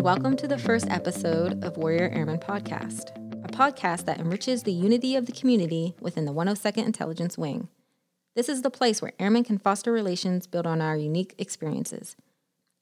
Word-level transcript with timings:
and 0.00 0.06
welcome 0.06 0.34
to 0.34 0.48
the 0.48 0.56
first 0.56 0.88
episode 0.88 1.62
of 1.62 1.76
Warrior 1.76 2.08
Airman 2.08 2.38
Podcast, 2.38 3.10
a 3.44 3.48
podcast 3.48 4.06
that 4.06 4.18
enriches 4.18 4.62
the 4.62 4.72
unity 4.72 5.14
of 5.14 5.26
the 5.26 5.32
community 5.32 5.94
within 6.00 6.24
the 6.24 6.32
102nd 6.32 6.86
Intelligence 6.86 7.36
Wing. 7.36 7.68
This 8.34 8.48
is 8.48 8.62
the 8.62 8.70
place 8.70 9.02
where 9.02 9.12
airmen 9.18 9.44
can 9.44 9.58
foster 9.58 9.92
relations 9.92 10.46
built 10.46 10.64
on 10.64 10.80
our 10.80 10.96
unique 10.96 11.34
experiences. 11.36 12.16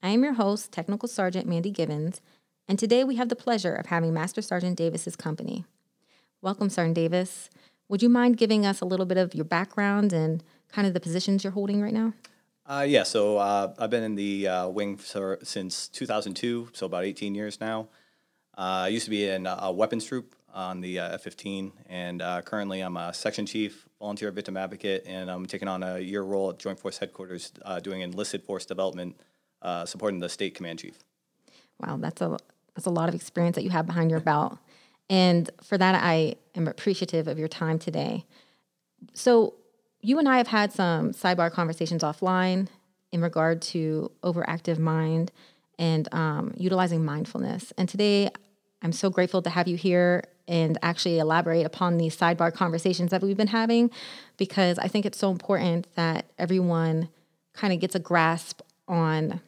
I 0.01 0.11
am 0.11 0.23
your 0.23 0.35
host, 0.35 0.71
Technical 0.71 1.09
Sergeant 1.09 1.45
Mandy 1.45 1.71
Gibbons, 1.71 2.21
and 2.69 2.79
today 2.79 3.03
we 3.03 3.17
have 3.17 3.27
the 3.27 3.35
pleasure 3.35 3.75
of 3.75 3.87
having 3.87 4.13
Master 4.13 4.41
Sergeant 4.41 4.77
Davis's 4.77 5.17
company. 5.17 5.65
Welcome, 6.41 6.69
Sergeant 6.69 6.95
Davis. 6.95 7.49
Would 7.89 8.01
you 8.01 8.07
mind 8.07 8.37
giving 8.37 8.65
us 8.65 8.79
a 8.79 8.85
little 8.85 9.05
bit 9.05 9.17
of 9.17 9.35
your 9.35 9.43
background 9.43 10.13
and 10.13 10.41
kind 10.69 10.87
of 10.87 10.93
the 10.93 11.01
positions 11.01 11.43
you're 11.43 11.51
holding 11.51 11.81
right 11.81 11.93
now? 11.93 12.13
Uh, 12.69 12.85
yeah, 12.87 13.01
so 13.01 13.39
uh, 13.39 13.73
I've 13.79 13.89
been 13.89 14.03
in 14.03 14.13
the 14.13 14.47
uh, 14.47 14.67
wing 14.67 14.95
for, 14.95 15.39
since 15.41 15.87
2002, 15.87 16.69
so 16.73 16.85
about 16.85 17.03
18 17.03 17.33
years 17.33 17.59
now. 17.59 17.87
Uh, 18.55 18.85
I 18.85 18.87
used 18.89 19.05
to 19.05 19.09
be 19.09 19.27
in 19.27 19.47
a 19.47 19.71
weapons 19.71 20.05
troop 20.05 20.35
on 20.53 20.79
the 20.79 20.99
uh, 20.99 21.15
F-15, 21.15 21.71
and 21.87 22.21
uh, 22.21 22.43
currently 22.43 22.81
I'm 22.81 22.95
a 22.95 23.11
section 23.11 23.47
chief, 23.47 23.87
volunteer 23.99 24.29
victim 24.29 24.55
advocate, 24.55 25.03
and 25.07 25.31
I'm 25.31 25.47
taking 25.47 25.67
on 25.67 25.81
a 25.81 25.97
year 25.97 26.21
role 26.21 26.51
at 26.51 26.59
Joint 26.59 26.77
Force 26.77 26.99
Headquarters 26.99 27.53
doing 27.81 28.01
enlisted 28.01 28.43
force 28.43 28.67
development, 28.67 29.19
supporting 29.85 30.19
the 30.19 30.29
state 30.29 30.53
command 30.53 30.77
chief. 30.77 30.99
Wow, 31.79 31.97
that's 31.97 32.21
a 32.21 32.37
that's 32.75 32.85
a 32.85 32.91
lot 32.91 33.09
of 33.09 33.15
experience 33.15 33.55
that 33.55 33.63
you 33.63 33.71
have 33.71 33.87
behind 33.87 34.11
your 34.11 34.19
belt, 34.19 34.59
and 35.09 35.49
for 35.63 35.77
that 35.77 35.95
I 35.95 36.35
am 36.53 36.67
appreciative 36.67 37.27
of 37.27 37.39
your 37.39 37.47
time 37.47 37.79
today. 37.79 38.25
So 39.13 39.55
you 40.01 40.19
and 40.19 40.27
I 40.27 40.37
have 40.37 40.47
had 40.47 40.71
some 40.71 41.11
sidebar 41.11 41.51
conversations 41.51 42.03
offline 42.03 42.67
in 43.11 43.21
regard 43.21 43.61
to 43.61 44.11
overactive 44.23 44.79
mind 44.79 45.31
and 45.77 46.13
um, 46.13 46.53
utilizing 46.57 47.03
mindfulness. 47.03 47.73
And 47.77 47.87
today, 47.87 48.29
I'm 48.81 48.91
so 48.91 49.09
grateful 49.09 49.41
to 49.41 49.49
have 49.49 49.67
you 49.67 49.75
here 49.75 50.23
and 50.47 50.77
actually 50.81 51.19
elaborate 51.19 51.65
upon 51.65 51.97
these 51.97 52.17
sidebar 52.17 52.53
conversations 52.53 53.11
that 53.11 53.21
we've 53.21 53.37
been 53.37 53.47
having 53.47 53.91
because 54.37 54.79
I 54.79 54.87
think 54.87 55.05
it's 55.05 55.17
so 55.17 55.31
important 55.31 55.87
that 55.95 56.25
everyone 56.37 57.09
kind 57.53 57.73
of 57.73 57.79
gets 57.79 57.95
a 57.95 57.99
grasp 57.99 58.61
on 58.87 59.41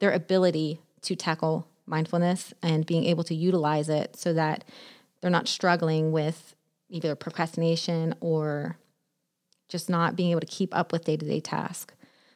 their 0.00 0.12
ability 0.12 0.80
to 1.02 1.16
tackle 1.16 1.66
mindfulness 1.86 2.52
and 2.62 2.84
being 2.84 3.04
able 3.04 3.24
to 3.24 3.34
utilize 3.34 3.88
it 3.88 4.16
so 4.16 4.32
that 4.32 4.64
they're 5.20 5.30
not 5.30 5.48
struggling 5.48 6.12
with 6.12 6.54
either 6.88 7.14
procrastination 7.14 8.14
or 8.20 8.76
just 9.68 9.88
not 9.88 10.16
being 10.16 10.30
able 10.30 10.40
to 10.40 10.46
keep 10.46 10.74
up 10.76 10.92
with 10.92 11.04
day 11.04 11.16
to 11.16 11.26
day 11.26 11.40
tasks. 11.40 11.94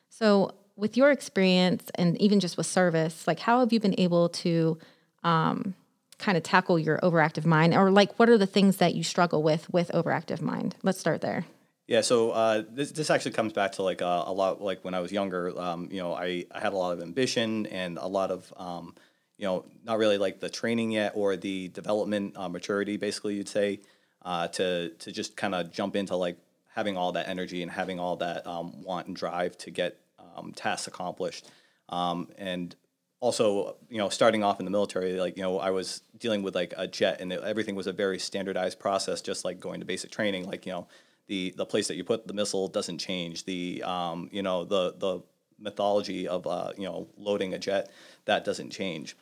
So, 0.09 0.55
with 0.77 0.97
your 0.97 1.11
experience 1.11 1.91
and 1.97 2.21
even 2.21 2.39
just 2.39 2.57
with 2.57 2.67
service, 2.67 3.27
like 3.27 3.41
how 3.41 3.61
have 3.61 3.73
you 3.73 3.81
been 3.81 3.97
able 3.99 4.29
to 4.29 4.79
um, 5.25 5.75
kind 6.19 6.39
of 6.39 6.45
tackle 6.45 6.79
your 6.79 6.99
overactive 6.99 7.45
mind, 7.45 7.75
or 7.75 7.91
like 7.91 8.19
what 8.19 8.29
are 8.29 8.39
the 8.39 8.47
things 8.47 8.77
that 8.77 8.95
you 8.95 9.03
struggle 9.03 9.43
with 9.43 9.69
with 9.73 9.91
overactive 9.93 10.41
mind? 10.41 10.77
Let's 10.83 11.01
start 11.01 11.21
there. 11.21 11.45
Yeah, 11.89 12.03
so 12.03 12.33
uh, 12.33 12.65
this 12.71 12.93
this 12.93 13.09
actually 13.09 13.33
comes 13.33 13.55
back 13.55 13.73
to 13.73 13.83
like 13.83 14.03
uh, 14.03 14.25
a 14.27 14.33
lot 14.33 14.61
like 14.61 14.85
when 14.85 14.95
I 14.95 15.01
was 15.01 15.11
younger. 15.11 15.59
Um, 15.59 15.89
you 15.91 16.01
know, 16.01 16.13
I, 16.13 16.45
I 16.53 16.61
had 16.61 16.75
a 16.75 16.77
lot 16.77 16.93
of 16.93 17.03
ambition 17.03 17.65
and 17.67 17.97
a 17.97 18.07
lot 18.07 18.31
of 18.31 18.53
um, 18.59 18.95
you 19.39 19.47
know 19.47 19.65
not 19.85 19.97
really 19.97 20.19
like 20.19 20.39
the 20.39 20.51
training 20.51 20.91
yet 20.91 21.13
or 21.15 21.37
the 21.37 21.69
development 21.69 22.37
uh, 22.37 22.49
maturity, 22.49 22.99
basically 22.99 23.37
you'd 23.37 23.49
say, 23.49 23.81
uh, 24.23 24.49
to 24.49 24.91
to 24.91 25.11
just 25.11 25.35
kind 25.37 25.55
of 25.55 25.73
jump 25.73 25.97
into 25.97 26.15
like 26.15 26.37
having 26.79 26.97
all 26.97 27.11
that 27.11 27.29
energy 27.29 27.61
and 27.65 27.73
having 27.73 27.99
all 27.99 28.17
that 28.17 28.47
um, 28.47 28.67
want 28.85 29.09
and 29.09 29.17
drive 29.17 29.53
to 29.59 29.69
get 29.69 29.99
um, 30.37 30.53
tasks 30.53 30.87
accomplished. 30.87 31.45
Um, 31.89 32.29
and 32.39 32.77
also, 33.19 33.77
you 33.91 33.99
know, 33.99 34.09
starting 34.11 34.45
off 34.45 34.61
in 34.61 34.65
the 34.65 34.71
military, 34.71 35.19
like, 35.19 35.37
you 35.37 35.43
know, 35.43 35.59
I 35.59 35.71
was 35.71 36.03
dealing 36.19 36.45
with 36.45 36.55
like 36.55 36.73
a 36.77 36.87
jet 36.87 37.21
and 37.21 37.33
everything 37.33 37.75
was 37.75 37.89
a 37.89 37.93
very 37.93 38.21
standardized 38.21 38.79
process, 38.79 39.21
just 39.21 39.45
like 39.45 39.59
going 39.59 39.81
to 39.81 39.87
basic 39.87 40.13
training. 40.13 40.47
Like, 40.47 40.67
you 40.67 40.73
know, 40.73 40.87
the, 41.27 41.53
the 41.57 41.67
place 41.67 41.89
that 41.89 41.97
you 41.97 42.05
put 42.05 42.29
the 42.29 42.33
missile 42.33 42.69
doesn't 42.69 42.99
change. 42.99 43.45
The, 43.45 43.83
um, 43.83 44.29
you 44.31 44.43
know, 44.43 44.65
the, 44.65 44.95
the 44.99 45.21
mythology 45.59 46.29
of, 46.29 46.47
uh, 46.47 46.71
you 46.77 46.85
know, 46.85 47.09
loading 47.17 47.55
a 47.55 47.59
jet, 47.59 47.91
that 48.27 48.45
doesn't 48.45 48.71
change. 48.71 49.17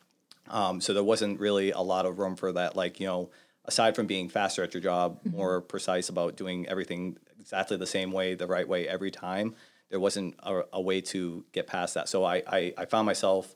Um, 0.47 0.79
so 0.79 0.93
there 0.93 1.03
wasn't 1.03 1.39
really 1.39 1.71
a 1.71 1.81
lot 1.81 2.05
of 2.05 2.19
room 2.19 2.35
for 2.35 2.51
that, 2.51 2.75
like, 2.75 2.99
you 2.99 3.07
know, 3.07 3.31
aside 3.65 3.95
from 3.95 4.05
being 4.05 4.29
faster 4.29 4.63
at 4.63 4.75
your 4.75 4.83
job, 4.83 5.17
mm-hmm. 5.17 5.37
more 5.37 5.61
precise 5.61 6.07
about 6.09 6.37
doing 6.37 6.67
everything 6.67 7.17
exactly 7.47 7.77
the 7.77 7.87
same 7.87 8.11
way, 8.11 8.35
the 8.35 8.45
right 8.45 8.67
way 8.67 8.89
every 8.89 9.09
time. 9.09 9.55
There 9.89 10.01
wasn't 10.01 10.35
a, 10.43 10.63
a 10.73 10.81
way 10.81 10.99
to 10.99 11.45
get 11.53 11.65
past 11.65 11.93
that. 11.93 12.09
So 12.09 12.25
I, 12.25 12.43
I, 12.45 12.73
I 12.77 12.85
found 12.85 13.05
myself 13.05 13.55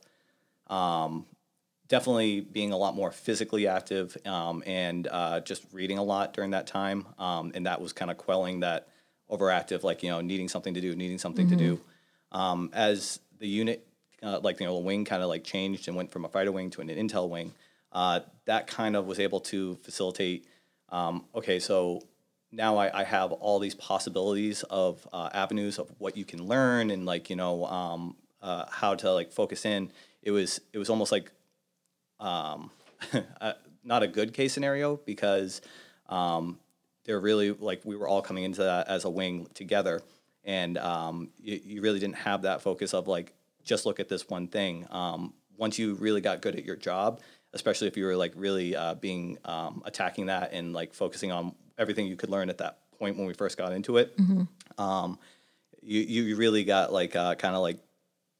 um, 0.67 1.25
definitely 1.89 2.39
being 2.39 2.71
a 2.71 2.77
lot 2.77 2.95
more 2.95 3.11
physically 3.11 3.67
active 3.67 4.15
um, 4.25 4.63
and 4.65 5.09
uh, 5.11 5.41
just 5.41 5.65
reading 5.73 5.97
a 5.97 6.03
lot 6.03 6.33
during 6.33 6.51
that 6.51 6.67
time. 6.67 7.05
Um, 7.19 7.51
and 7.53 7.65
that 7.65 7.81
was 7.81 7.91
kind 7.91 8.09
of 8.09 8.17
quelling 8.17 8.61
that 8.61 8.87
overactive, 9.29 9.83
like, 9.83 10.03
you 10.03 10.09
know, 10.09 10.21
needing 10.21 10.47
something 10.47 10.73
to 10.73 10.79
do, 10.79 10.95
needing 10.95 11.17
something 11.17 11.47
mm-hmm. 11.47 11.57
to 11.57 11.75
do. 11.75 11.81
Um, 12.31 12.69
as 12.71 13.19
the 13.39 13.47
unit, 13.47 13.85
uh, 14.23 14.39
like, 14.39 14.61
you 14.61 14.65
know, 14.65 14.75
the 14.75 14.85
wing 14.85 15.03
kind 15.03 15.21
of 15.21 15.27
like 15.27 15.43
changed 15.43 15.89
and 15.89 15.97
went 15.97 16.11
from 16.11 16.23
a 16.23 16.29
fighter 16.29 16.53
wing 16.53 16.69
to 16.69 16.81
an 16.81 16.87
intel 16.87 17.27
wing, 17.27 17.53
uh, 17.91 18.21
that 18.45 18.67
kind 18.67 18.95
of 18.95 19.05
was 19.05 19.19
able 19.19 19.41
to 19.41 19.75
facilitate 19.83 20.47
um, 20.91 21.25
okay, 21.33 21.59
so 21.59 22.01
now 22.51 22.77
I, 22.77 23.01
I, 23.01 23.03
have 23.03 23.31
all 23.31 23.59
these 23.59 23.75
possibilities 23.75 24.63
of 24.63 25.07
uh, 25.13 25.29
avenues 25.33 25.79
of 25.79 25.89
what 25.99 26.17
you 26.17 26.25
can 26.25 26.45
learn 26.45 26.91
and 26.91 27.05
like 27.05 27.29
you 27.29 27.35
know 27.35 27.65
um, 27.65 28.15
uh, 28.41 28.65
how 28.69 28.95
to 28.95 29.11
like 29.13 29.31
focus 29.31 29.65
in. 29.65 29.91
It 30.21 30.31
was 30.31 30.59
it 30.73 30.77
was 30.77 30.89
almost 30.89 31.11
like 31.11 31.31
um, 32.19 32.71
not 33.83 34.03
a 34.03 34.07
good 34.07 34.33
case 34.33 34.53
scenario 34.53 34.97
because 34.97 35.61
um, 36.09 36.59
they're 37.05 37.19
really 37.19 37.51
like 37.51 37.81
we 37.83 37.95
were 37.95 38.07
all 38.07 38.21
coming 38.21 38.43
into 38.43 38.63
that 38.63 38.87
as 38.87 39.05
a 39.05 39.09
wing 39.09 39.47
together, 39.53 40.01
and 40.43 40.77
um, 40.77 41.29
you, 41.41 41.59
you, 41.63 41.81
really 41.81 41.99
didn't 41.99 42.17
have 42.17 42.43
that 42.43 42.61
focus 42.61 42.93
of 42.93 43.07
like 43.07 43.33
just 43.63 43.85
look 43.85 43.99
at 43.99 44.09
this 44.09 44.27
one 44.29 44.47
thing. 44.47 44.85
Um, 44.91 45.33
once 45.57 45.79
you 45.79 45.93
really 45.95 46.21
got 46.21 46.41
good 46.41 46.55
at 46.55 46.65
your 46.65 46.75
job, 46.75 47.21
especially 47.53 47.87
if 47.87 47.97
you 47.97 48.05
were 48.05 48.15
like 48.15 48.33
really 48.35 48.75
uh, 48.75 48.95
being 48.95 49.37
um, 49.45 49.81
attacking 49.85 50.27
that 50.27 50.53
and 50.53 50.73
like 50.73 50.93
focusing 50.93 51.31
on 51.31 51.55
everything 51.81 52.07
you 52.07 52.15
could 52.15 52.29
learn 52.29 52.49
at 52.49 52.59
that 52.59 52.79
point 52.97 53.17
when 53.17 53.25
we 53.25 53.33
first 53.33 53.57
got 53.57 53.73
into 53.73 53.97
it. 53.97 54.15
Mm-hmm. 54.17 54.81
Um, 54.81 55.19
you 55.81 56.01
you 56.01 56.35
really 56.35 56.63
got 56.63 56.93
like 56.93 57.15
uh, 57.15 57.35
kind 57.35 57.55
of 57.55 57.61
like 57.61 57.79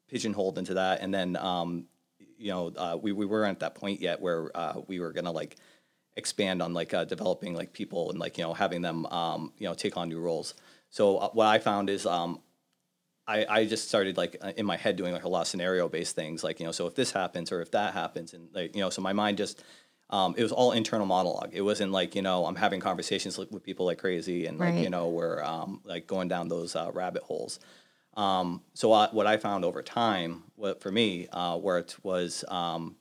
pigeonholed 0.08 0.58
into 0.58 0.76
that, 0.76 1.02
and 1.02 1.14
then 1.14 1.36
um, 1.36 1.86
you 2.38 2.52
know 2.52 2.72
uh, 2.78 2.98
we 3.02 3.12
we 3.12 3.26
weren't 3.26 3.52
at 3.52 3.60
that 3.62 3.76
point 3.76 4.00
yet 4.00 4.22
where 4.22 4.56
uh, 4.56 4.82
we 4.88 5.00
were 5.00 5.12
gonna 5.12 5.32
like 5.32 5.58
expand 6.16 6.62
on 6.62 6.74
like 6.74 6.94
uh, 6.94 7.06
developing 7.06 7.56
like 7.56 7.74
people 7.74 8.12
and 8.12 8.20
like 8.20 8.38
you 8.38 8.44
know 8.44 8.54
having 8.54 8.82
them 8.82 9.06
um, 9.08 9.52
you 9.58 9.68
know 9.68 9.74
take 9.74 9.98
on 9.98 10.08
new 10.08 10.20
roles. 10.20 10.54
So 10.90 11.18
uh, 11.18 11.30
what 11.30 11.48
I 11.48 11.58
found 11.58 11.90
is 11.90 12.06
um, 12.06 12.40
I, 13.28 13.46
I 13.50 13.66
just 13.66 13.88
started 13.88 14.18
like 14.18 14.38
uh, 14.42 14.52
in 14.58 14.66
my 14.66 14.78
head 14.78 14.98
doing 14.98 15.14
like 15.14 15.24
a 15.24 15.30
lot 15.30 15.42
of 15.42 15.48
scenario 15.48 15.88
based 15.88 16.16
things 16.16 16.44
like 16.44 16.60
you 16.60 16.66
know 16.66 16.72
so 16.72 16.86
if 16.88 16.96
this 16.96 17.12
happens 17.12 17.52
or 17.52 17.62
if 17.62 17.72
that 17.72 17.94
happens 17.94 18.34
and 18.34 18.50
like 18.54 18.76
you 18.76 18.82
know 18.82 18.90
so 18.90 19.02
my 19.02 19.14
mind 19.14 19.38
just 19.38 19.64
um, 20.12 20.36
it 20.38 20.44
was 20.44 20.52
all 20.52 20.74
internal 20.74 21.06
monologue. 21.06 21.52
It 21.54 21.62
wasn't 21.62 21.92
like 21.92 22.16
you 22.16 22.22
know 22.22 22.46
I'm 22.46 22.56
having 22.56 22.80
conversations 22.80 23.38
with 23.38 23.64
people 23.64 23.86
like 23.86 23.98
crazy 23.98 24.46
and 24.46 24.60
like 24.60 24.74
right. 24.74 24.84
you 24.84 24.90
know 24.90 25.10
we're 25.10 25.42
um, 25.44 25.82
like 25.84 26.06
going 26.06 26.28
down 26.28 26.50
those 26.50 26.76
uh, 26.76 26.92
rabbit 26.94 27.24
holes. 27.24 27.60
Um, 28.16 28.62
so 28.74 28.92
I, 28.92 29.08
what 29.12 29.26
I 29.26 29.38
found 29.38 29.64
over 29.64 29.82
time, 29.82 30.44
what 30.56 30.82
for 30.82 30.92
me 30.92 31.28
uh, 31.30 31.58
worked 31.58 32.04
was 32.04 32.44
um, 32.50 32.98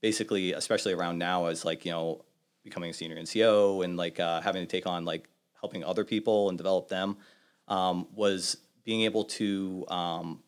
basically, 0.00 0.54
especially 0.54 0.94
around 0.94 1.18
now, 1.18 1.46
is 1.46 1.64
like 1.64 1.84
you 1.84 1.92
know 1.92 2.24
becoming 2.62 2.90
a 2.90 2.94
senior 2.94 3.16
NCO 3.16 3.84
and 3.84 3.96
like 3.96 4.18
uh, 4.18 4.40
having 4.40 4.62
to 4.62 4.66
take 4.66 4.86
on 4.86 5.04
like 5.04 5.28
helping 5.60 5.84
other 5.84 6.04
people 6.04 6.48
and 6.48 6.56
develop 6.56 6.88
them 6.88 7.18
um, 7.68 8.08
was 8.14 8.56
being 8.84 9.02
able 9.02 9.24
to 9.24 9.84
um, 9.88 10.42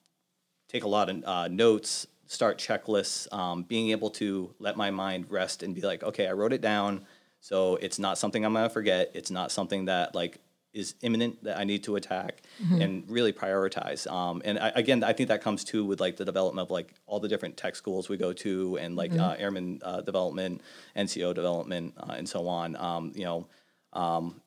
take 0.69 0.85
a 0.85 0.89
lot 0.89 1.11
of 1.11 1.25
uh, 1.25 1.49
notes 1.49 2.07
start 2.27 2.59
checklists, 2.59 3.33
um, 3.33 3.63
being 3.63 3.91
able 3.91 4.11
to 4.11 4.55
let 4.59 4.77
my 4.77 4.91
mind 4.91 5.27
rest 5.31 5.63
and 5.63 5.75
be 5.75 5.81
like, 5.81 6.03
okay, 6.03 6.27
I 6.27 6.33
wrote 6.33 6.53
it 6.53 6.61
down, 6.61 7.07
so 7.41 7.77
it's 7.77 7.99
not 7.99 8.19
something 8.19 8.45
I'm 8.45 8.55
gonna 8.55 8.69
forget. 8.69 9.11
It's 9.15 9.31
not 9.31 9.53
something 9.53 9.87
that 9.87 10.15
like 10.15 10.41
is 10.73 10.95
imminent 11.01 11.43
that 11.45 11.59
I 11.59 11.65
need 11.65 11.85
to 11.85 11.97
attack, 11.97 12.43
mm-hmm. 12.63 12.83
and 12.83 13.11
really 13.11 13.33
prioritize. 13.33 14.11
Um, 14.11 14.43
and 14.45 14.59
I, 14.59 14.73
again, 14.75 15.03
I 15.05 15.13
think 15.13 15.29
that 15.29 15.43
comes 15.43 15.65
too 15.65 15.85
with 15.85 16.01
like 16.01 16.17
the 16.17 16.25
development 16.25 16.67
of 16.67 16.71
like 16.71 16.93
all 17.07 17.21
the 17.21 17.29
different 17.29 17.57
tech 17.57 17.77
schools 17.77 18.09
we 18.09 18.17
go 18.17 18.33
to, 18.33 18.77
and 18.79 18.97
like 18.97 19.13
mm-hmm. 19.13 19.21
uh, 19.21 19.35
airman 19.39 19.81
uh, 19.83 20.01
development, 20.03 20.63
NCO 20.97 21.35
development, 21.35 21.95
uh, 21.97 22.15
and 22.17 22.29
so 22.29 22.49
on. 22.49 22.77
Um, 22.77 23.13
you 23.15 23.25
know. 23.25 23.47
Um, 23.93 24.43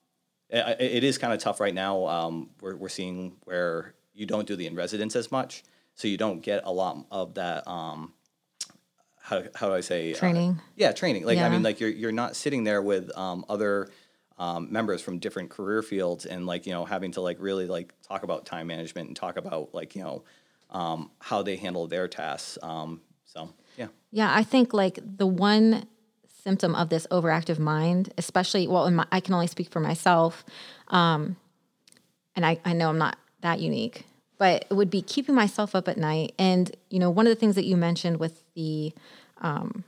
it, 0.51 0.77
it 0.79 1.03
is 1.03 1.17
kind 1.17 1.33
of 1.33 1.39
tough 1.39 1.59
right 1.59 1.73
now. 1.73 2.05
Um, 2.07 2.49
we're, 2.59 2.75
we're 2.75 2.89
seeing 2.89 3.37
where 3.43 3.93
you 4.13 4.25
don't 4.25 4.47
do 4.47 4.55
the 4.55 4.67
in 4.67 4.75
residence 4.75 5.15
as 5.15 5.31
much 5.31 5.63
so 5.99 6.07
you 6.07 6.15
don't 6.15 6.41
get 6.41 6.61
a 6.63 6.71
lot 6.71 7.05
of 7.11 7.33
that. 7.33 7.67
Um, 7.67 8.13
how, 9.21 9.43
how 9.53 9.67
do 9.67 9.73
I 9.73 9.81
say 9.81 10.13
uh, 10.13 10.17
training? 10.17 10.51
Uh, 10.51 10.63
yeah, 10.77 10.91
training. 10.93 11.25
Like 11.25 11.37
yeah. 11.37 11.45
I 11.45 11.49
mean, 11.49 11.61
like 11.61 11.81
you're 11.81 11.89
you're 11.89 12.13
not 12.13 12.37
sitting 12.37 12.63
there 12.63 12.81
with 12.81 13.15
um, 13.17 13.43
other 13.49 13.89
um, 14.37 14.71
members 14.71 15.01
from 15.01 15.19
different 15.19 15.49
career 15.49 15.81
fields 15.81 16.25
and 16.25 16.45
like 16.45 16.65
you 16.65 16.71
know 16.71 16.85
having 16.85 17.11
to 17.11 17.21
like 17.21 17.35
really 17.41 17.67
like 17.67 17.93
talk 18.01 18.23
about 18.23 18.45
time 18.45 18.67
management 18.67 19.09
and 19.09 19.17
talk 19.17 19.35
about 19.35 19.73
like 19.73 19.93
you 19.93 20.01
know 20.01 20.23
um, 20.69 21.11
how 21.19 21.41
they 21.43 21.57
handle 21.57 21.85
their 21.85 22.07
tasks. 22.07 22.57
Um, 22.63 23.01
so 23.25 23.49
yeah. 23.77 23.87
Yeah, 24.11 24.33
I 24.33 24.43
think 24.43 24.73
like 24.73 24.99
the 25.03 25.27
one 25.27 25.85
symptom 26.43 26.75
of 26.75 26.87
this 26.87 27.05
overactive 27.11 27.59
mind, 27.59 28.13
especially, 28.17 28.69
well, 28.69 28.89
my, 28.89 29.05
I 29.11 29.19
can 29.19 29.33
only 29.33 29.47
speak 29.47 29.69
for 29.69 29.81
myself, 29.81 30.45
um, 30.87 31.35
and 32.37 32.45
I, 32.45 32.57
I 32.63 32.71
know 32.71 32.87
I'm 32.87 32.97
not 32.97 33.17
that 33.41 33.59
unique, 33.59 34.05
but 34.39 34.65
it 34.69 34.73
would 34.73 34.89
be 34.89 35.03
keeping 35.03 35.35
myself 35.35 35.75
up 35.75 35.87
at 35.87 35.97
night. 35.97 36.33
And, 36.39 36.75
you 36.89 36.97
know, 36.97 37.11
one 37.11 37.27
of 37.27 37.29
the 37.29 37.39
things 37.39 37.55
that 37.55 37.65
you 37.65 37.77
mentioned 37.77 38.19
with 38.19 38.41
the 38.55 38.93
um, 39.41 39.83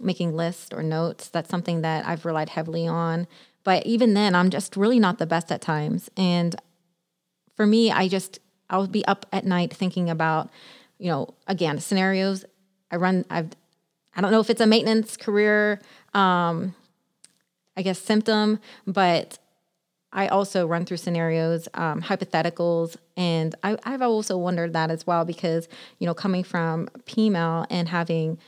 making 0.00 0.34
lists 0.34 0.72
or 0.72 0.82
notes, 0.82 1.28
that's 1.28 1.50
something 1.50 1.82
that 1.82 2.06
I've 2.06 2.24
relied 2.24 2.48
heavily 2.48 2.86
on. 2.86 3.26
But 3.64 3.84
even 3.84 4.14
then, 4.14 4.34
I'm 4.34 4.50
just 4.50 4.76
really 4.76 5.00
not 5.00 5.18
the 5.18 5.26
best 5.26 5.52
at 5.52 5.60
times. 5.60 6.08
And 6.16 6.54
for 7.56 7.66
me, 7.66 7.90
I 7.90 8.06
just, 8.08 8.38
I'll 8.70 8.86
be 8.86 9.04
up 9.06 9.26
at 9.32 9.44
night 9.44 9.74
thinking 9.74 10.08
about, 10.08 10.48
you 10.98 11.10
know, 11.10 11.34
again, 11.48 11.80
scenarios. 11.80 12.44
I 12.90 12.96
run, 12.96 13.24
I've, 13.28 13.50
I 14.14 14.20
don't 14.20 14.30
know 14.30 14.40
if 14.40 14.48
it's 14.48 14.60
a 14.60 14.66
maintenance 14.66 15.16
career, 15.16 15.80
um, 16.14 16.74
I 17.76 17.82
guess, 17.82 17.98
symptom, 17.98 18.60
but 18.86 19.38
I 20.12 20.28
also 20.28 20.66
run 20.66 20.86
through 20.86 20.96
scenarios, 20.96 21.68
um, 21.74 22.00
hypotheticals, 22.02 22.96
and 23.16 23.54
I, 23.62 23.76
have 23.84 24.02
also 24.02 24.38
wondered 24.38 24.72
that 24.72 24.90
as 24.90 25.06
well 25.06 25.24
because 25.24 25.68
you 25.98 26.06
know 26.06 26.14
coming 26.14 26.44
from 26.44 26.88
PML 27.06 27.66
and 27.68 27.88
having 27.88 28.38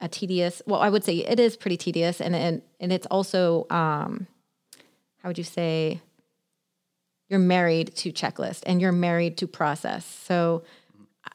a 0.00 0.08
tedious, 0.08 0.62
well, 0.66 0.80
I 0.80 0.88
would 0.88 1.04
say 1.04 1.18
it 1.18 1.38
is 1.38 1.56
pretty 1.56 1.76
tedious, 1.76 2.20
and 2.20 2.34
and 2.34 2.62
and 2.80 2.92
it's 2.92 3.06
also 3.06 3.66
um, 3.70 4.26
how 5.22 5.28
would 5.28 5.38
you 5.38 5.44
say 5.44 6.00
you're 7.32 7.40
married 7.40 7.96
to 7.96 8.12
checklist 8.12 8.62
and 8.66 8.78
you're 8.78 8.92
married 8.92 9.38
to 9.38 9.46
process. 9.46 10.04
So 10.04 10.64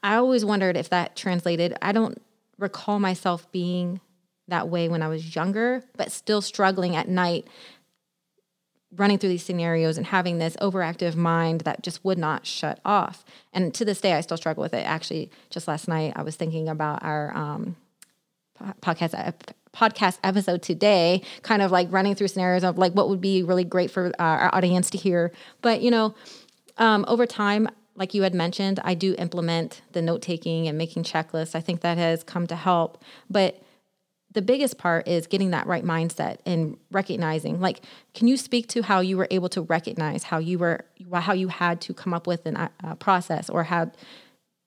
I 0.04 0.16
always 0.18 0.46
wondered 0.46 0.78
if 0.78 0.90
that 0.90 1.16
translated. 1.16 1.76
I 1.82 1.92
don't 1.92 2.22
recall 2.60 3.00
myself 3.00 3.52
being 3.52 4.00
that 4.48 4.70
way 4.70 4.90
when 4.90 5.02
I 5.02 5.08
was 5.08 5.36
younger, 5.36 5.84
but 5.96 6.12
still 6.12 6.42
struggling 6.42 6.96
at 6.96 7.08
night 7.08 7.48
running 8.96 9.18
through 9.18 9.30
these 9.30 9.44
scenarios 9.44 9.98
and 9.98 10.08
having 10.08 10.38
this 10.38 10.56
overactive 10.58 11.16
mind 11.16 11.62
that 11.62 11.84
just 11.84 12.04
would 12.06 12.18
not 12.18 12.46
shut 12.46 12.80
off. 12.86 13.26
And 13.54 13.74
to 13.74 13.84
this 13.84 14.00
day, 14.00 14.14
I 14.14 14.22
still 14.22 14.38
struggle 14.38 14.62
with 14.62 14.74
it. 14.74 14.86
Actually, 14.86 15.30
just 15.50 15.68
last 15.68 15.88
night, 15.88 16.14
I 16.16 16.24
was 16.24 16.36
thinking 16.36 16.70
about 16.70 17.04
our 17.04 17.36
um, 17.36 17.76
podcast 18.82 19.54
podcast 19.74 20.18
episode 20.24 20.62
today, 20.62 21.22
kind 21.44 21.62
of 21.62 21.72
like 21.72 21.88
running 21.92 22.16
through 22.16 22.28
scenarios 22.28 22.64
of 22.64 22.78
like 22.78 22.94
what 22.94 23.10
would 23.10 23.22
be 23.22 23.44
really 23.44 23.64
great 23.64 23.92
for 23.92 24.08
uh, 24.08 24.24
our 24.24 24.56
audience 24.56 24.90
to 24.90 24.98
hear. 24.98 25.32
But 25.62 25.82
you 25.82 25.92
know, 25.92 26.16
um, 26.78 27.06
over 27.08 27.26
time, 27.26 27.68
like 27.96 28.14
you 28.14 28.24
had 28.24 28.34
mentioned, 28.34 28.80
I 28.84 28.94
do 28.94 29.16
implement 29.18 29.82
the 29.92 30.02
note 30.02 30.22
taking 30.22 30.68
and 30.68 30.78
making 30.78 31.04
checklists. 31.04 31.56
I 31.56 31.62
think 31.62 31.82
that 31.82 31.98
has 31.98 32.24
come 32.24 32.48
to 32.48 32.56
help, 32.56 33.04
but 33.30 33.62
the 34.38 34.42
biggest 34.44 34.78
part 34.78 35.08
is 35.08 35.26
getting 35.26 35.50
that 35.50 35.66
right 35.66 35.84
mindset 35.84 36.38
and 36.46 36.78
recognizing 36.92 37.60
like 37.60 37.82
can 38.14 38.28
you 38.28 38.38
speak 38.38 38.68
to 38.68 38.84
how 38.84 39.00
you 39.00 39.18
were 39.18 39.28
able 39.32 39.50
to 39.50 39.64
recognize 39.64 40.22
how 40.22 40.38
you 40.38 40.60
were 40.60 40.86
how 41.12 41.34
you 41.34 41.48
had 41.48 41.82
to 41.82 41.92
come 41.92 42.14
up 42.14 42.28
with 42.28 42.46
a 42.46 42.70
uh, 42.84 42.94
process 42.94 43.50
or 43.50 43.64
had 43.64 43.98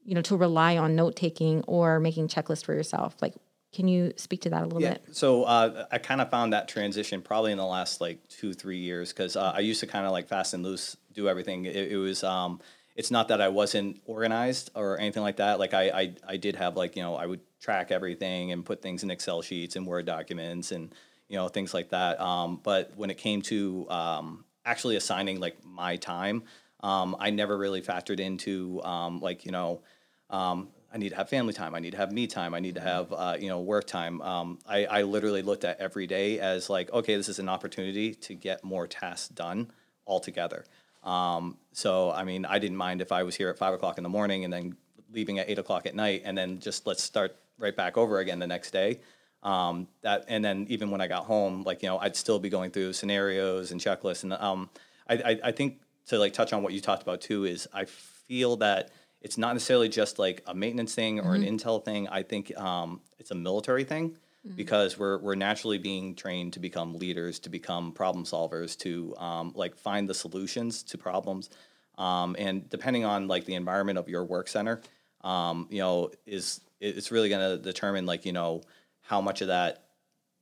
you 0.03 0.17
know 0.17 0.23
to 0.23 0.37
rely 0.37 0.77
on 0.77 0.97
note 0.97 1.15
taking 1.15 1.63
or 1.69 2.01
making 2.01 2.27
checklists 2.27 2.65
for 2.65 2.75
yourself 2.75 3.15
like 3.23 3.35
can 3.73 3.87
you 3.87 4.13
speak 4.17 4.41
to 4.41 4.51
that 4.51 4.63
a 4.63 4.65
little 4.65 4.83
yeah. 4.83 4.95
bit 4.95 5.05
so 5.13 5.45
uh, 5.45 5.87
i 5.93 5.99
kind 5.99 6.21
of 6.21 6.29
found 6.33 6.53
that 6.53 6.67
transition 6.67 7.23
probably 7.23 7.53
in 7.53 7.59
the 7.59 7.65
last 7.65 8.01
like 8.01 8.19
two 8.29 8.53
three 8.53 8.79
years 8.79 9.13
because 9.13 9.37
uh, 9.37 9.53
i 9.55 9.61
used 9.61 9.79
to 9.79 9.87
kind 9.87 10.05
of 10.05 10.11
like 10.11 10.27
fast 10.27 10.53
and 10.53 10.65
loose 10.65 10.97
do 11.13 11.29
everything 11.29 11.65
it, 11.65 11.93
it 11.93 11.97
was 11.97 12.25
um, 12.25 12.61
it's 12.97 13.11
not 13.11 13.29
that 13.29 13.41
I 13.41 13.49
wasn't 13.49 14.03
organized 14.05 14.71
or 14.75 14.99
anything 14.99 15.23
like 15.23 15.37
that. 15.37 15.59
Like 15.59 15.73
I, 15.73 15.89
I, 15.89 16.15
I 16.29 16.37
did 16.37 16.57
have 16.57 16.77
like, 16.77 16.97
you 16.97 17.03
know, 17.03 17.15
I 17.15 17.25
would 17.25 17.41
track 17.61 17.91
everything 17.91 18.53
and 18.53 18.65
put 18.65 18.83
things 18.83 19.03
in 19.03 19.11
Excel 19.11 19.43
sheets 19.43 19.77
and 19.77 19.87
Word 19.87 20.07
documents 20.07 20.73
and, 20.73 20.95
you 21.29 21.37
know, 21.37 21.49
things 21.49 21.75
like 21.75 21.91
that. 21.91 22.21
Um, 22.21 22.61
but 22.63 22.93
when 22.97 23.11
it 23.11 23.19
came 23.19 23.43
to 23.43 23.87
um, 23.91 24.45
actually 24.65 24.97
assigning 24.97 25.41
like 25.41 25.65
my 25.65 25.97
time, 25.97 26.43
um, 26.83 27.15
I 27.21 27.31
never 27.31 27.59
really 27.59 27.83
factored 27.83 28.21
into 28.21 28.83
um, 28.83 29.21
like, 29.21 29.45
you 29.45 29.53
know, 29.53 29.83
um, 30.31 30.69
I 30.93 30.99
need 30.99 31.11
to 31.11 31.17
have 31.17 31.29
family 31.29 31.53
time. 31.53 31.75
I 31.75 31.79
need 31.79 31.93
to 31.93 31.99
have 31.99 32.11
me 32.11 32.27
time. 32.27 32.55
I 32.55 32.61
need 32.61 32.75
to 32.75 32.81
have, 32.81 33.13
uh, 33.13 33.37
you 33.39 33.49
know, 33.49 33.61
work 33.61 33.87
time. 33.87 34.21
Um, 34.23 34.59
I, 34.67 34.87
I 34.87 35.03
literally 35.03 35.43
looked 35.43 35.65
at 35.65 35.79
every 35.79 36.07
day 36.07 36.41
as 36.41 36.69
like, 36.69 36.93
okay, 36.93 37.15
this 37.15 37.29
is 37.29 37.39
an 37.39 37.49
opportunity 37.49 38.15
to 38.15 38.35
get 38.35 38.65
more 38.65 38.87
tasks 38.87 39.29
done 39.29 39.71
altogether. 40.07 40.65
Um, 41.05 41.59
so, 41.73 42.11
I 42.11 42.25
mean, 42.25 42.45
I 42.45 42.59
didn't 42.59 42.77
mind 42.77 43.01
if 43.03 43.13
I 43.13 43.23
was 43.23 43.37
here 43.37 43.51
at 43.51 43.59
five 43.59 43.73
o'clock 43.73 43.99
in 43.99 44.03
the 44.03 44.09
morning 44.09 44.45
and 44.45 44.53
then 44.53 44.77
leaving 45.13 45.39
at 45.39 45.49
eight 45.49 45.59
o'clock 45.59 45.87
at 45.87 45.95
night, 45.95 46.23
and 46.25 46.37
then 46.37 46.59
just 46.59 46.87
let's 46.87 47.03
start 47.03 47.37
right 47.61 47.77
back 47.77 47.97
over 47.97 48.19
again 48.19 48.39
the 48.39 48.47
next 48.47 48.73
day. 48.73 49.01
Um, 49.43 49.89
that 50.03 50.25
and 50.29 50.45
then 50.45 50.67
even 50.69 50.91
when 50.91 51.01
I 51.01 51.07
got 51.07 51.25
home, 51.25 51.63
like 51.63 51.83
you 51.83 51.89
know, 51.89 51.99
I'd 51.99 52.17
still 52.17 52.39
be 52.39 52.51
going 52.51 52.71
through 52.71 52.93
scenarios 52.93 53.73
and 53.73 53.81
checklists. 53.81 54.23
And 54.23 54.33
um, 54.35 54.69
I, 55.09 55.15
I, 55.15 55.41
I 55.45 55.53
think 55.53 55.81
to 56.07 56.19
like 56.19 56.33
touch 56.33 56.53
on 56.53 56.63
what 56.63 56.73
you 56.73 56.81
talked 56.81 57.03
about 57.03 57.21
too 57.21 57.45
is 57.45 57.69
I 57.73 57.85
feel 57.85 58.57
that 58.57 58.91
it's 59.23 59.39
not 59.39 59.53
necessarily 59.53 59.89
just 59.89 60.19
like 60.19 60.43
a 60.47 60.55
maintenance 60.55 60.95
thing 60.95 61.21
or 61.21 61.35
mm-hmm. 61.35 61.45
an 61.45 61.59
intel 61.59 61.85
thing. 61.85 62.09
I 62.09 62.23
think 62.23 62.57
um, 62.59 63.01
it's 63.19 63.31
a 63.31 63.35
military 63.35 63.85
thing 63.85 64.11
mm-hmm. 64.11 64.57
because 64.57 64.99
we're 64.99 65.19
we're 65.19 65.35
naturally 65.35 65.79
being 65.79 66.15
trained 66.15 66.53
to 66.55 66.61
become 66.61 66.95
leaders, 66.95 67.39
to 67.41 67.49
become 67.49 67.93
problem 67.93 68.25
solvers, 68.25 68.77
to 68.79 69.15
um, 69.17 69.53
like 69.55 69.77
find 69.77 70.09
the 70.09 70.15
solutions 70.15 70.83
to 70.85 70.99
problems. 70.99 71.51
Um, 71.97 72.35
and 72.39 72.69
depending 72.69 73.05
on 73.05 73.29
like 73.29 73.45
the 73.45 73.55
environment 73.55 73.99
of 73.99 74.09
your 74.09 74.25
work 74.25 74.49
center, 74.49 74.81
um, 75.23 75.67
you 75.71 75.79
know, 75.79 76.11
is 76.27 76.61
it's 76.81 77.11
really 77.11 77.29
going 77.29 77.57
to 77.57 77.63
determine 77.63 78.07
like 78.07 78.25
you 78.25 78.33
know 78.33 78.63
how 79.03 79.21
much 79.21 79.43
of 79.43 79.49
that 79.49 79.85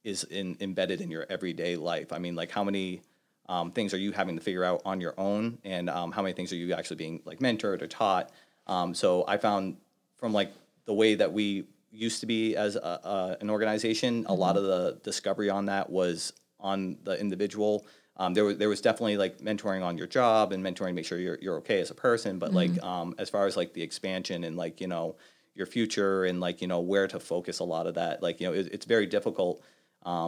is 0.04 0.24
in, 0.24 0.56
embedded 0.60 1.00
in 1.00 1.10
your 1.10 1.26
everyday 1.28 1.76
life. 1.76 2.12
I 2.12 2.18
mean, 2.18 2.34
like 2.34 2.50
how 2.50 2.64
many 2.64 3.02
um, 3.48 3.72
things 3.72 3.92
are 3.94 3.98
you 3.98 4.12
having 4.12 4.36
to 4.36 4.42
figure 4.42 4.64
out 4.64 4.82
on 4.84 5.00
your 5.00 5.14
own, 5.18 5.58
and 5.64 5.90
um, 5.90 6.12
how 6.12 6.22
many 6.22 6.34
things 6.34 6.52
are 6.52 6.56
you 6.56 6.74
actually 6.74 6.96
being 6.96 7.22
like 7.24 7.40
mentored 7.40 7.82
or 7.82 7.86
taught? 7.86 8.30
Um, 8.66 8.94
so 8.94 9.24
I 9.26 9.38
found 9.38 9.76
from 10.18 10.32
like 10.32 10.52
the 10.84 10.94
way 10.94 11.14
that 11.14 11.32
we 11.32 11.64
used 11.90 12.20
to 12.20 12.26
be 12.26 12.56
as 12.56 12.76
a, 12.76 13.36
an 13.40 13.50
organization. 13.50 14.22
Mm-hmm. 14.22 14.32
A 14.32 14.34
lot 14.34 14.56
mm-hmm. 14.56 14.64
of 14.64 14.70
the 14.70 15.00
discovery 15.02 15.50
on 15.50 15.66
that 15.66 15.90
was 15.90 16.32
on 16.60 16.98
the 17.04 17.18
individual. 17.18 17.86
Um, 18.18 18.34
there 18.34 18.44
was 18.44 18.56
there 18.58 18.68
was 18.68 18.80
definitely 18.80 19.16
like 19.16 19.38
mentoring 19.38 19.82
on 19.82 19.96
your 19.96 20.06
job 20.06 20.52
and 20.52 20.64
mentoring, 20.64 20.88
to 20.88 20.92
make 20.92 21.06
sure 21.06 21.18
you're 21.18 21.38
you're 21.40 21.58
okay 21.58 21.80
as 21.80 21.90
a 21.90 21.94
person. 21.94 22.38
But 22.38 22.52
mm-hmm. 22.52 22.74
like 22.74 22.82
um, 22.82 23.14
as 23.18 23.30
far 23.30 23.46
as 23.46 23.56
like 23.56 23.74
the 23.74 23.82
expansion 23.82 24.44
and 24.44 24.56
like 24.56 24.80
you 24.80 24.88
know 24.88 25.16
your 25.54 25.66
future 25.66 26.24
and 26.24 26.40
like 26.40 26.60
you 26.60 26.68
know 26.68 26.80
where 26.80 27.06
to 27.06 27.20
focus 27.20 27.60
a 27.60 27.64
lot 27.64 27.86
of 27.86 27.94
that, 27.94 28.22
like 28.22 28.40
you 28.40 28.46
know 28.46 28.54
it, 28.54 28.68
it's 28.72 28.86
very 28.86 29.06
difficult 29.06 29.62
because 30.00 30.26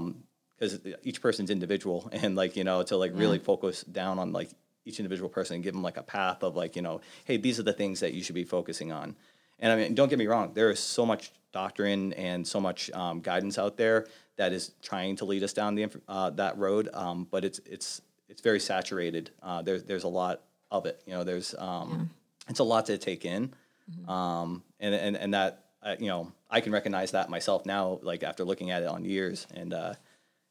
um, 0.75 0.95
each 1.03 1.21
person's 1.21 1.50
individual 1.50 2.09
and 2.12 2.37
like 2.37 2.57
you 2.57 2.65
know 2.65 2.83
to 2.83 2.97
like 2.97 3.12
yeah. 3.12 3.21
really 3.21 3.38
focus 3.38 3.83
down 3.83 4.19
on 4.19 4.33
like 4.33 4.50
each 4.85 4.99
individual 4.99 5.29
person 5.29 5.57
and 5.57 5.65
give 5.65 5.75
them 5.75 5.83
like 5.83 5.97
a 5.97 6.03
path 6.03 6.43
of 6.43 6.57
like 6.57 6.76
you 6.76 6.83
know 6.83 7.00
hey 7.25 7.37
these 7.37 7.61
are 7.61 7.62
the 7.62 7.73
things 7.73 8.00
that 8.00 8.15
you 8.15 8.23
should 8.23 8.35
be 8.35 8.45
focusing 8.45 8.91
on 8.93 9.15
and 9.61 9.73
I 9.73 9.76
mean, 9.76 9.95
don't 9.95 10.09
get 10.09 10.19
me 10.19 10.26
wrong, 10.26 10.53
there 10.55 10.71
is 10.71 10.81
so 10.81 11.05
much 11.07 11.33
doctrine 11.53 12.12
and 12.15 12.47
so 12.47 12.61
much 12.61 12.91
um, 12.93 13.21
guidance 13.21 13.59
out 13.59 13.76
there 13.76 14.07
that 14.41 14.55
is 14.55 14.73
trying 14.81 15.17
to 15.17 15.27
lead 15.27 15.43
us 15.43 15.53
down 15.53 15.75
the 15.75 15.87
uh, 16.09 16.31
that 16.31 16.57
road, 16.57 16.89
um, 16.95 17.27
but 17.31 17.45
it's 17.45 17.61
it's 17.67 18.01
it's 18.27 18.41
very 18.41 18.59
saturated. 18.59 19.31
Uh, 19.43 19.61
there's 19.61 19.83
there's 19.85 20.05
a 20.05 20.09
lot 20.09 20.41
of 20.71 20.87
it. 20.87 21.03
You 21.05 21.13
know, 21.13 21.25
there's 21.25 21.55
um, 21.59 21.91
yeah. 21.91 22.51
it's 22.51 22.61
a 22.61 22.65
lot 22.65 22.87
to 22.87 22.97
take 22.97 23.27
in, 23.27 23.49
mm-hmm. 23.49 24.11
Um, 24.11 24.63
and 24.81 24.95
and 24.95 25.15
and 25.15 25.35
that 25.35 25.67
uh, 25.83 25.97
you 25.99 26.07
know 26.07 26.33
I 26.49 26.63
can 26.63 26.73
recognize 26.73 27.11
that 27.11 27.29
myself 27.29 27.67
now, 27.67 27.99
like 28.03 28.23
after 28.23 28.43
looking 28.43 28.71
at 28.71 28.83
it 28.83 28.89
on 28.89 29.05
years, 29.05 29.47
and 29.53 29.75
uh, 29.75 29.93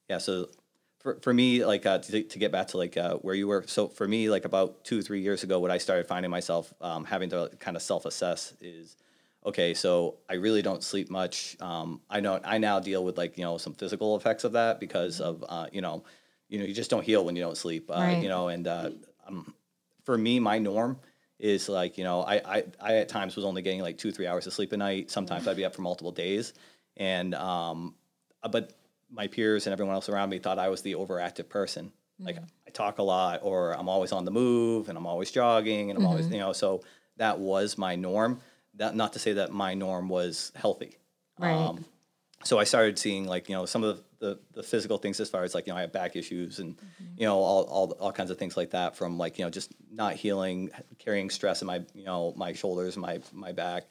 yeah, 0.07 0.19
so 0.19 0.49
for, 0.99 1.15
for 1.23 1.33
me, 1.33 1.65
like 1.65 1.87
uh, 1.87 1.97
to, 1.97 2.21
to 2.21 2.37
get 2.37 2.51
back 2.51 2.67
to 2.67 2.77
like 2.77 2.95
uh, 2.95 3.15
where 3.15 3.33
you 3.33 3.47
were. 3.47 3.63
So 3.65 3.87
for 3.87 4.07
me, 4.07 4.29
like 4.29 4.45
about 4.45 4.83
two 4.83 5.01
three 5.01 5.21
years 5.21 5.41
ago, 5.41 5.59
what 5.59 5.71
I 5.71 5.79
started 5.79 6.05
finding 6.05 6.29
myself 6.29 6.71
um, 6.79 7.05
having 7.05 7.31
to 7.31 7.49
kind 7.59 7.75
of 7.75 7.81
self 7.81 8.05
assess 8.05 8.53
is, 8.61 8.97
okay, 9.45 9.73
so 9.73 10.17
I 10.29 10.35
really 10.35 10.61
don't 10.61 10.83
sleep 10.83 11.09
much. 11.09 11.57
Um, 11.59 12.01
I 12.09 12.19
know 12.19 12.39
I 12.43 12.57
now 12.57 12.79
deal 12.79 13.03
with 13.03 13.17
like 13.17 13.37
you 13.37 13.43
know 13.43 13.57
some 13.57 13.73
physical 13.73 14.15
effects 14.15 14.43
of 14.43 14.53
that 14.53 14.79
because 14.79 15.21
of 15.21 15.43
uh, 15.47 15.67
you 15.71 15.81
know, 15.81 16.03
you 16.47 16.59
know 16.59 16.65
you 16.65 16.73
just 16.73 16.89
don't 16.89 17.03
heal 17.03 17.23
when 17.23 17.35
you 17.35 17.41
don't 17.41 17.57
sleep. 17.57 17.89
Uh, 17.89 17.93
right. 17.95 18.23
You 18.23 18.29
know, 18.29 18.49
and 18.49 18.67
uh, 18.67 18.89
um, 19.27 19.53
for 20.03 20.17
me, 20.17 20.39
my 20.39 20.59
norm 20.59 20.99
is 21.39 21.69
like 21.69 21.97
you 21.97 22.03
know 22.03 22.21
I, 22.21 22.57
I 22.57 22.63
I 22.81 22.95
at 22.95 23.09
times 23.09 23.35
was 23.35 23.45
only 23.45 23.61
getting 23.61 23.81
like 23.81 23.97
two 23.97 24.11
three 24.11 24.27
hours 24.27 24.47
of 24.47 24.53
sleep 24.53 24.71
a 24.73 24.77
night. 24.77 25.09
Sometimes 25.09 25.47
I'd 25.47 25.57
be 25.57 25.65
up 25.65 25.75
for 25.75 25.81
multiple 25.81 26.11
days, 26.11 26.53
and 26.97 27.33
um, 27.35 27.95
but 28.49 28.73
my 29.11 29.27
peers 29.27 29.65
and 29.65 29.73
everyone 29.73 29.95
else 29.95 30.09
around 30.09 30.29
me 30.29 30.39
thought 30.39 30.59
I 30.59 30.69
was 30.69 30.81
the 30.81 30.93
overactive 30.93 31.49
person. 31.49 31.85
Mm-hmm. 31.85 32.25
Like 32.25 32.37
I 32.67 32.71
talk 32.71 32.99
a 32.99 33.03
lot, 33.03 33.39
or 33.43 33.71
I'm 33.71 33.89
always 33.89 34.11
on 34.11 34.25
the 34.25 34.31
move, 34.31 34.89
and 34.89 34.97
I'm 34.97 35.07
always 35.07 35.31
jogging, 35.31 35.89
and 35.89 35.97
I'm 35.97 36.03
mm-hmm. 36.03 36.11
always 36.11 36.27
you 36.27 36.39
know. 36.39 36.53
So 36.53 36.81
that 37.17 37.39
was 37.39 37.77
my 37.77 37.95
norm. 37.95 38.41
That 38.75 38.95
not 38.95 39.13
to 39.13 39.19
say 39.19 39.33
that 39.33 39.51
my 39.51 39.73
norm 39.73 40.09
was 40.09 40.51
healthy. 40.55 40.97
Right. 41.37 41.53
Um, 41.53 41.85
so 42.43 42.57
I 42.57 42.63
started 42.63 42.97
seeing 42.97 43.25
like 43.25 43.49
you 43.49 43.55
know 43.55 43.65
some 43.65 43.83
of 43.83 43.97
the, 44.19 44.25
the, 44.25 44.39
the, 44.53 44.63
physical 44.63 44.97
things 44.97 45.19
as 45.19 45.29
far 45.29 45.43
as 45.43 45.53
like 45.53 45.67
you 45.67 45.73
know 45.73 45.77
I 45.77 45.81
have 45.81 45.91
back 45.91 46.15
issues 46.15 46.59
and 46.59 46.77
mm-hmm. 46.77 47.05
you 47.17 47.25
know 47.25 47.37
all, 47.37 47.63
all 47.63 47.91
all 47.99 48.11
kinds 48.11 48.31
of 48.31 48.37
things 48.37 48.55
like 48.55 48.71
that 48.71 48.95
from 48.95 49.17
like 49.17 49.37
you 49.37 49.45
know 49.45 49.49
just 49.49 49.73
not 49.91 50.13
healing, 50.13 50.71
carrying 50.97 51.29
stress 51.29 51.61
in 51.61 51.67
my 51.67 51.83
you 51.93 52.05
know 52.05 52.33
my 52.37 52.53
shoulders, 52.53 52.97
my 52.97 53.19
my 53.33 53.51
back. 53.51 53.87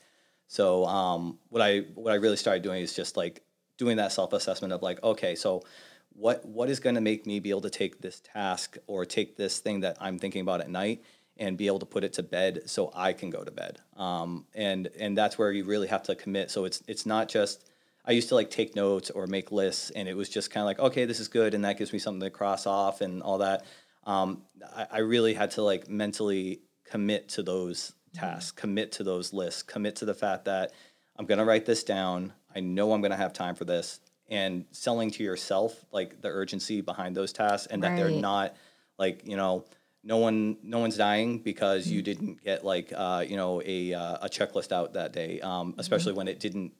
So 0.47 0.87
um, 0.87 1.38
what 1.50 1.62
I 1.62 1.80
what 1.94 2.12
I 2.12 2.16
really 2.16 2.37
started 2.37 2.62
doing 2.62 2.82
is 2.82 2.94
just 2.94 3.16
like 3.16 3.42
doing 3.76 3.99
that 3.99 4.12
self 4.12 4.32
assessment 4.32 4.73
of 4.73 4.82
like, 4.82 5.02
okay, 5.02 5.35
so 5.35 5.62
what 6.11 6.44
what 6.44 6.68
is 6.68 6.80
going 6.80 6.94
to 6.94 7.00
make 7.00 7.26
me 7.26 7.38
be 7.38 7.50
able 7.50 7.61
to 7.62 7.70
take 7.70 8.00
this 8.00 8.20
task 8.20 8.76
or 8.87 9.04
take 9.04 9.37
this 9.37 9.58
thing 9.58 9.80
that 9.80 9.97
I'm 10.00 10.18
thinking 10.18 10.40
about 10.40 10.61
at 10.61 10.70
night 10.70 11.02
and 11.38 11.57
be 11.57 11.66
able 11.66 11.78
to 11.78 11.87
put 11.87 12.04
it 12.04 12.12
to 12.14 12.23
bed 12.23 12.62
so 12.66 12.90
I 12.95 13.12
can 13.12 13.30
go 13.30 13.45
to 13.45 13.50
bed. 13.50 13.80
Um, 13.97 14.47
and 14.54 14.88
and 14.99 15.16
that's 15.16 15.38
where 15.38 15.52
you 15.52 15.64
really 15.64 15.88
have 15.88 16.02
to 16.04 16.14
commit. 16.14 16.50
So 16.50 16.64
it's 16.64 16.83
it's 16.87 17.07
not 17.07 17.28
just 17.28 17.68
I 18.04 18.12
used 18.12 18.28
to 18.30 18.35
like 18.35 18.50
take 18.50 18.75
notes 18.75 19.11
or 19.11 19.26
make 19.26 19.52
lists, 19.52 19.90
and 19.90 20.09
it 20.09 20.16
was 20.16 20.28
just 20.28 20.50
kind 20.50 20.62
of 20.62 20.66
like, 20.66 20.78
okay, 20.78 21.04
this 21.04 21.21
is 21.21 21.28
good, 21.28 21.54
and 21.54 21.64
that 21.64 21.76
gives 21.78 21.92
me 21.92 21.99
something 21.99 22.23
to 22.23 22.30
cross 22.30 22.66
off 22.66 23.00
and 23.00 23.23
all 23.23 23.38
that. 23.38 23.66
Um, 24.04 24.42
I, 24.75 24.87
I 24.92 24.99
really 25.00 25.35
had 25.35 25.50
to 25.52 25.62
like 25.62 25.88
mentally 25.88 26.61
commit 26.90 27.28
to 27.30 27.42
those 27.42 27.92
tasks, 28.14 28.50
commit 28.50 28.92
to 28.92 29.04
those 29.04 29.33
lists, 29.33 29.62
commit 29.62 29.97
to 29.97 30.07
the 30.07 30.14
fact 30.14 30.47
that 30.47 30.73
I'm 31.16 31.26
gonna 31.26 31.45
write 31.45 31.66
this 31.66 31.85
down. 31.85 32.33
I 32.54 32.61
know 32.61 32.92
I'm 32.92 33.02
gonna 33.02 33.16
have 33.16 33.33
time 33.33 33.54
for 33.54 33.64
this, 33.64 34.00
and 34.28 34.64
selling 34.71 35.11
to 35.12 35.23
yourself 35.23 35.85
like 35.92 36.23
the 36.23 36.28
urgency 36.28 36.80
behind 36.80 37.14
those 37.14 37.33
tasks, 37.33 37.66
and 37.66 37.83
that 37.83 37.97
they're 37.97 38.11
not 38.11 38.57
like 38.99 39.26
you 39.26 39.37
know 39.37 39.64
no 40.02 40.19
one 40.19 40.59
no 40.62 40.78
one's 40.78 40.97
dying 40.97 41.38
because 41.38 41.88
you 41.88 42.02
didn't 42.02 42.43
get 42.43 42.64
like 42.64 42.93
uh, 42.95 43.25
you 43.26 43.37
know 43.37 43.62
a 43.64 43.95
uh, 43.95 44.19
a 44.23 44.28
checklist 44.28 44.73
out 44.73 44.95
that 44.95 45.12
day, 45.12 45.40
um, 45.40 45.75
especially 45.78 46.12
when 46.12 46.28
it 46.28 46.40
didn't 46.40 46.73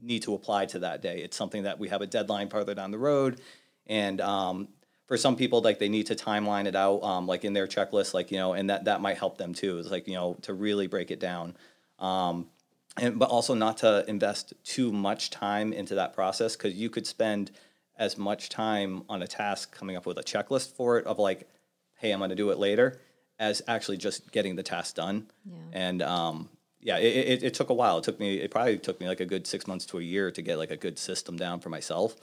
need 0.00 0.22
to 0.22 0.34
apply 0.34 0.66
to 0.66 0.80
that 0.80 1.02
day. 1.02 1.20
It's 1.20 1.36
something 1.36 1.62
that 1.62 1.78
we 1.78 1.88
have 1.88 2.02
a 2.02 2.06
deadline 2.06 2.48
farther 2.48 2.74
down 2.74 2.90
the 2.90 2.98
road, 2.98 3.40
and 3.86 4.20
um, 4.20 4.68
for 5.06 5.16
some 5.16 5.36
people, 5.36 5.60
like 5.60 5.78
they 5.78 5.88
need 5.88 6.06
to 6.06 6.14
timeline 6.14 6.66
it 6.66 6.76
out, 6.76 7.02
um, 7.02 7.26
like 7.26 7.44
in 7.44 7.52
their 7.52 7.66
checklist, 7.66 8.12
like 8.12 8.30
you 8.30 8.38
know, 8.38 8.52
and 8.52 8.70
that 8.70 8.84
that 8.84 9.00
might 9.00 9.18
help 9.18 9.38
them 9.38 9.54
too. 9.54 9.78
It's 9.78 9.90
like 9.90 10.06
you 10.06 10.14
know 10.14 10.34
to 10.42 10.52
really 10.52 10.86
break 10.86 11.10
it 11.10 11.20
down, 11.20 11.56
um, 11.98 12.48
and 12.96 13.18
but 13.18 13.30
also 13.30 13.54
not 13.54 13.78
to 13.78 14.04
invest 14.08 14.52
too 14.64 14.92
much 14.92 15.30
time 15.30 15.72
into 15.72 15.94
that 15.94 16.14
process 16.14 16.56
because 16.56 16.74
you 16.74 16.90
could 16.90 17.06
spend 17.06 17.52
as 17.98 18.18
much 18.18 18.48
time 18.48 19.02
on 19.08 19.22
a 19.22 19.26
task 19.26 19.74
coming 19.74 19.96
up 19.96 20.06
with 20.06 20.18
a 20.18 20.22
checklist 20.22 20.72
for 20.72 20.98
it 20.98 21.06
of 21.06 21.18
like, 21.18 21.48
hey, 21.96 22.12
I'm 22.12 22.18
going 22.18 22.30
to 22.30 22.36
do 22.36 22.50
it 22.50 22.58
later, 22.58 23.00
as 23.38 23.62
actually 23.68 23.96
just 23.96 24.32
getting 24.32 24.56
the 24.56 24.62
task 24.62 24.94
done. 24.96 25.26
Yeah. 25.44 25.56
And 25.72 26.02
um, 26.02 26.48
yeah, 26.80 26.98
it, 26.98 27.28
it, 27.28 27.42
it 27.42 27.54
took 27.54 27.70
a 27.70 27.74
while. 27.74 27.98
It 27.98 28.04
took 28.04 28.20
me, 28.20 28.36
it 28.36 28.50
probably 28.50 28.78
took 28.78 29.00
me 29.00 29.08
like 29.08 29.20
a 29.20 29.26
good 29.26 29.46
six 29.46 29.66
months 29.66 29.86
to 29.86 29.98
a 29.98 30.02
year 30.02 30.30
to 30.30 30.42
get 30.42 30.58
like 30.58 30.70
a 30.70 30.76
good 30.76 30.98
system 30.98 31.36
down 31.36 31.60
for 31.60 31.68
myself. 31.68 32.14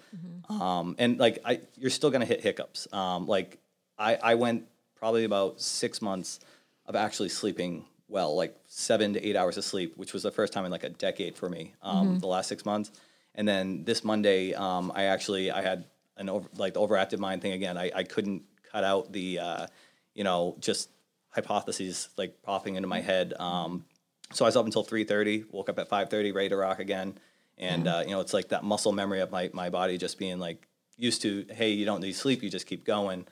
Um, 0.62 0.96
and 1.00 1.20
like, 1.20 1.40
I, 1.44 1.62
you're 1.78 1.90
still 1.90 2.10
going 2.10 2.22
to 2.22 2.28
hit 2.28 2.42
hiccups. 2.42 2.88
Um, 2.94 3.28
like 3.28 3.58
I, 3.98 4.16
I 4.16 4.36
went 4.36 4.66
probably 4.96 5.26
about 5.26 5.60
six 5.60 6.02
months 6.02 6.40
of 6.86 6.96
actually 6.96 7.30
sleeping 7.30 7.86
well, 8.08 8.36
like 8.36 8.56
seven 8.68 9.14
to 9.14 9.28
eight 9.28 9.36
hours 9.36 9.58
of 9.58 9.64
sleep, 9.64 9.98
which 9.98 10.14
was 10.14 10.24
the 10.24 10.32
first 10.32 10.54
time 10.54 10.66
in 10.66 10.72
like 10.72 10.84
a 10.84 10.90
decade 10.90 11.36
for 11.36 11.50
me, 11.50 11.74
um, 11.82 12.20
the 12.20 12.28
last 12.28 12.48
six 12.48 12.64
months. 12.66 12.92
And 13.36 13.48
then 13.48 13.84
this 13.84 14.04
Monday, 14.04 14.54
um, 14.54 14.92
I 14.94 15.06
actually, 15.06 15.52
I 15.52 15.62
had 15.62 15.86
an 16.18 16.30
over, 16.30 16.48
like 16.56 16.76
the 16.76 16.80
overactive 16.80 17.18
mind 17.18 17.42
thing 17.42 17.54
again. 17.54 17.78
I, 17.78 17.92
I 17.96 18.04
couldn't 18.04 18.44
cut 18.74 18.84
out 18.84 19.12
the, 19.14 19.40
uh, 19.40 19.68
you 20.14 20.24
know, 20.24 20.58
just 20.60 20.90
hypotheses 21.30 22.10
like 22.18 22.42
popping 22.44 22.76
into 22.76 22.88
my 22.88 23.02
head. 23.02 23.34
Um, 23.40 23.86
so 24.32 24.46
I 24.46 24.48
was 24.48 24.56
up 24.56 24.66
until 24.66 24.84
3:30, 24.84 25.52
woke 25.52 25.70
up 25.70 25.80
at 25.80 25.90
5:30, 25.90 26.34
ready 26.34 26.50
to 26.50 26.58
rock 26.58 26.80
again. 26.80 27.18
And 27.58 27.88
uh, 27.88 28.04
you 28.06 28.12
know, 28.12 28.20
it's 28.20 28.34
like 28.34 28.50
that 28.50 28.64
muscle 28.64 28.92
memory 28.92 29.22
of 29.22 29.32
my 29.32 29.50
my 29.54 29.70
body 29.70 29.98
just 29.98 30.18
being 30.18 30.40
like 30.40 30.68
used 30.98 31.22
to, 31.24 31.46
hey, 31.52 31.72
you 31.72 31.86
don't 31.86 32.02
need 32.02 32.14
sleep, 32.14 32.44
you 32.44 32.50
just 32.50 32.68
keep 32.68 32.84
going. 32.86 33.28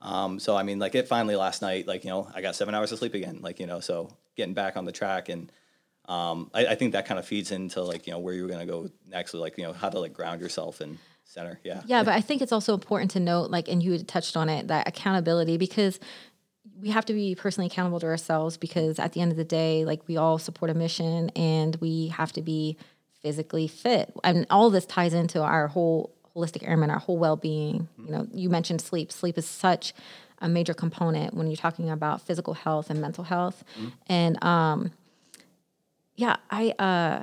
Um, 0.00 0.38
so 0.38 0.56
I 0.56 0.62
mean, 0.62 0.78
like 0.78 0.94
it 0.94 1.08
finally 1.08 1.36
last 1.36 1.62
night, 1.62 1.86
like 1.86 2.04
you 2.04 2.10
know, 2.10 2.28
I 2.34 2.40
got 2.40 2.56
seven 2.56 2.74
hours 2.74 2.92
of 2.92 2.98
sleep 2.98 3.14
again, 3.14 3.40
like 3.42 3.60
you 3.60 3.66
know, 3.66 3.80
so 3.80 4.10
getting 4.36 4.54
back 4.54 4.76
on 4.76 4.84
the 4.84 4.92
track 4.92 5.28
and. 5.28 5.52
Um, 6.08 6.52
I, 6.54 6.66
I 6.66 6.74
think 6.76 6.92
that 6.92 7.04
kind 7.04 7.18
of 7.18 7.26
feeds 7.26 7.50
into 7.50 7.82
like 7.82 8.06
you 8.06 8.12
know 8.12 8.20
where 8.20 8.32
you're 8.32 8.46
gonna 8.46 8.64
go 8.64 8.88
next, 9.08 9.34
like 9.34 9.58
you 9.58 9.64
know 9.64 9.72
how 9.72 9.88
to 9.88 9.98
like 9.98 10.12
ground 10.12 10.40
yourself 10.40 10.80
in 10.80 11.00
center. 11.26 11.60
Yeah. 11.62 11.82
Yeah, 11.86 12.02
but 12.02 12.14
I 12.14 12.20
think 12.20 12.40
it's 12.40 12.52
also 12.52 12.74
important 12.74 13.10
to 13.12 13.20
note, 13.20 13.50
like, 13.50 13.68
and 13.68 13.82
you 13.82 13.92
had 13.92 14.08
touched 14.08 14.36
on 14.36 14.48
it, 14.48 14.68
that 14.68 14.88
accountability, 14.88 15.56
because 15.58 16.00
we 16.80 16.90
have 16.90 17.04
to 17.06 17.12
be 17.12 17.34
personally 17.34 17.66
accountable 17.66 18.00
to 18.00 18.06
ourselves 18.06 18.56
because 18.56 18.98
at 18.98 19.12
the 19.12 19.20
end 19.20 19.30
of 19.30 19.36
the 19.36 19.44
day, 19.44 19.84
like, 19.84 20.06
we 20.08 20.16
all 20.16 20.38
support 20.38 20.70
a 20.70 20.74
mission 20.74 21.30
and 21.30 21.76
we 21.76 22.08
have 22.08 22.32
to 22.32 22.42
be 22.42 22.76
physically 23.22 23.66
fit. 23.66 24.12
And 24.24 24.46
all 24.50 24.70
this 24.70 24.86
ties 24.86 25.14
into 25.14 25.42
our 25.42 25.68
whole 25.68 26.14
holistic 26.34 26.68
airman, 26.68 26.90
our 26.90 26.98
whole 26.98 27.18
well 27.18 27.36
being. 27.36 27.88
You 27.98 28.10
know, 28.10 28.26
you 28.32 28.50
mentioned 28.50 28.80
sleep. 28.80 29.10
Sleep 29.10 29.38
is 29.38 29.46
such 29.46 29.94
a 30.40 30.48
major 30.48 30.74
component 30.74 31.32
when 31.34 31.46
you're 31.46 31.56
talking 31.56 31.88
about 31.88 32.20
physical 32.20 32.52
health 32.54 32.90
and 32.90 33.00
mental 33.00 33.24
health. 33.24 33.64
And, 34.06 34.42
um, 34.44 34.92
yeah, 36.14 36.36
I, 36.50 36.70
uh, 36.78 37.22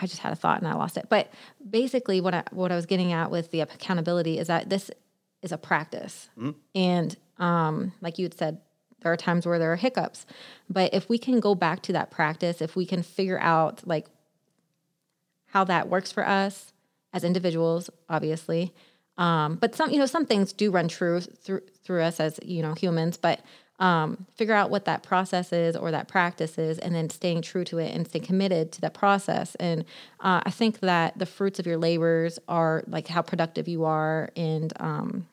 I 0.00 0.06
just 0.06 0.20
had 0.20 0.32
a 0.32 0.36
thought 0.36 0.58
and 0.58 0.68
I 0.68 0.74
lost 0.74 0.96
it. 0.96 1.06
But 1.08 1.32
basically, 1.68 2.20
what 2.20 2.34
I 2.34 2.44
what 2.50 2.72
I 2.72 2.76
was 2.76 2.86
getting 2.86 3.12
at 3.12 3.30
with 3.30 3.50
the 3.50 3.60
accountability 3.60 4.38
is 4.38 4.46
that 4.48 4.70
this 4.70 4.90
is 5.42 5.52
a 5.52 5.58
practice, 5.58 6.28
and 6.74 7.16
um, 7.38 7.92
like 8.00 8.18
you 8.18 8.24
had 8.24 8.34
said, 8.34 8.60
there 9.00 9.12
are 9.12 9.16
times 9.16 9.46
where 9.46 9.58
there 9.58 9.72
are 9.72 9.76
hiccups. 9.76 10.26
But 10.68 10.94
if 10.94 11.08
we 11.08 11.18
can 11.18 11.40
go 11.40 11.54
back 11.54 11.82
to 11.82 11.92
that 11.92 12.10
practice, 12.10 12.60
if 12.60 12.76
we 12.76 12.86
can 12.86 13.02
figure 13.02 13.38
out 13.40 13.86
like 13.86 14.06
how 15.46 15.64
that 15.64 15.88
works 15.88 16.12
for 16.12 16.26
us 16.26 16.72
as 17.12 17.24
individuals, 17.24 17.90
obviously. 18.08 18.72
Um, 19.18 19.56
but 19.56 19.74
some, 19.74 19.90
you 19.90 19.98
know, 19.98 20.06
some 20.06 20.24
things 20.24 20.52
do 20.52 20.70
run 20.70 20.88
true 20.88 21.20
through 21.20 21.62
through 21.82 22.02
us 22.02 22.20
as 22.20 22.38
you 22.42 22.62
know 22.62 22.74
humans. 22.74 23.16
But 23.16 23.40
um, 23.80 24.26
figure 24.36 24.54
out 24.54 24.70
what 24.70 24.84
that 24.84 25.02
process 25.02 25.52
is 25.52 25.74
or 25.74 25.90
that 25.90 26.06
practice 26.06 26.58
is, 26.58 26.78
and 26.78 26.94
then 26.94 27.10
staying 27.10 27.42
true 27.42 27.64
to 27.64 27.78
it 27.78 27.94
and 27.94 28.06
stay 28.06 28.20
committed 28.20 28.70
to 28.72 28.80
that 28.82 28.94
process. 28.94 29.54
And 29.56 29.84
uh, 30.20 30.42
I 30.44 30.50
think 30.50 30.80
that 30.80 31.18
the 31.18 31.26
fruits 31.26 31.58
of 31.58 31.66
your 31.66 31.78
labors 31.78 32.38
are 32.46 32.84
like 32.86 33.08
how 33.08 33.22
productive 33.22 33.66
you 33.66 33.84
are 33.86 34.30
and 34.36 34.72
um, 34.78 35.26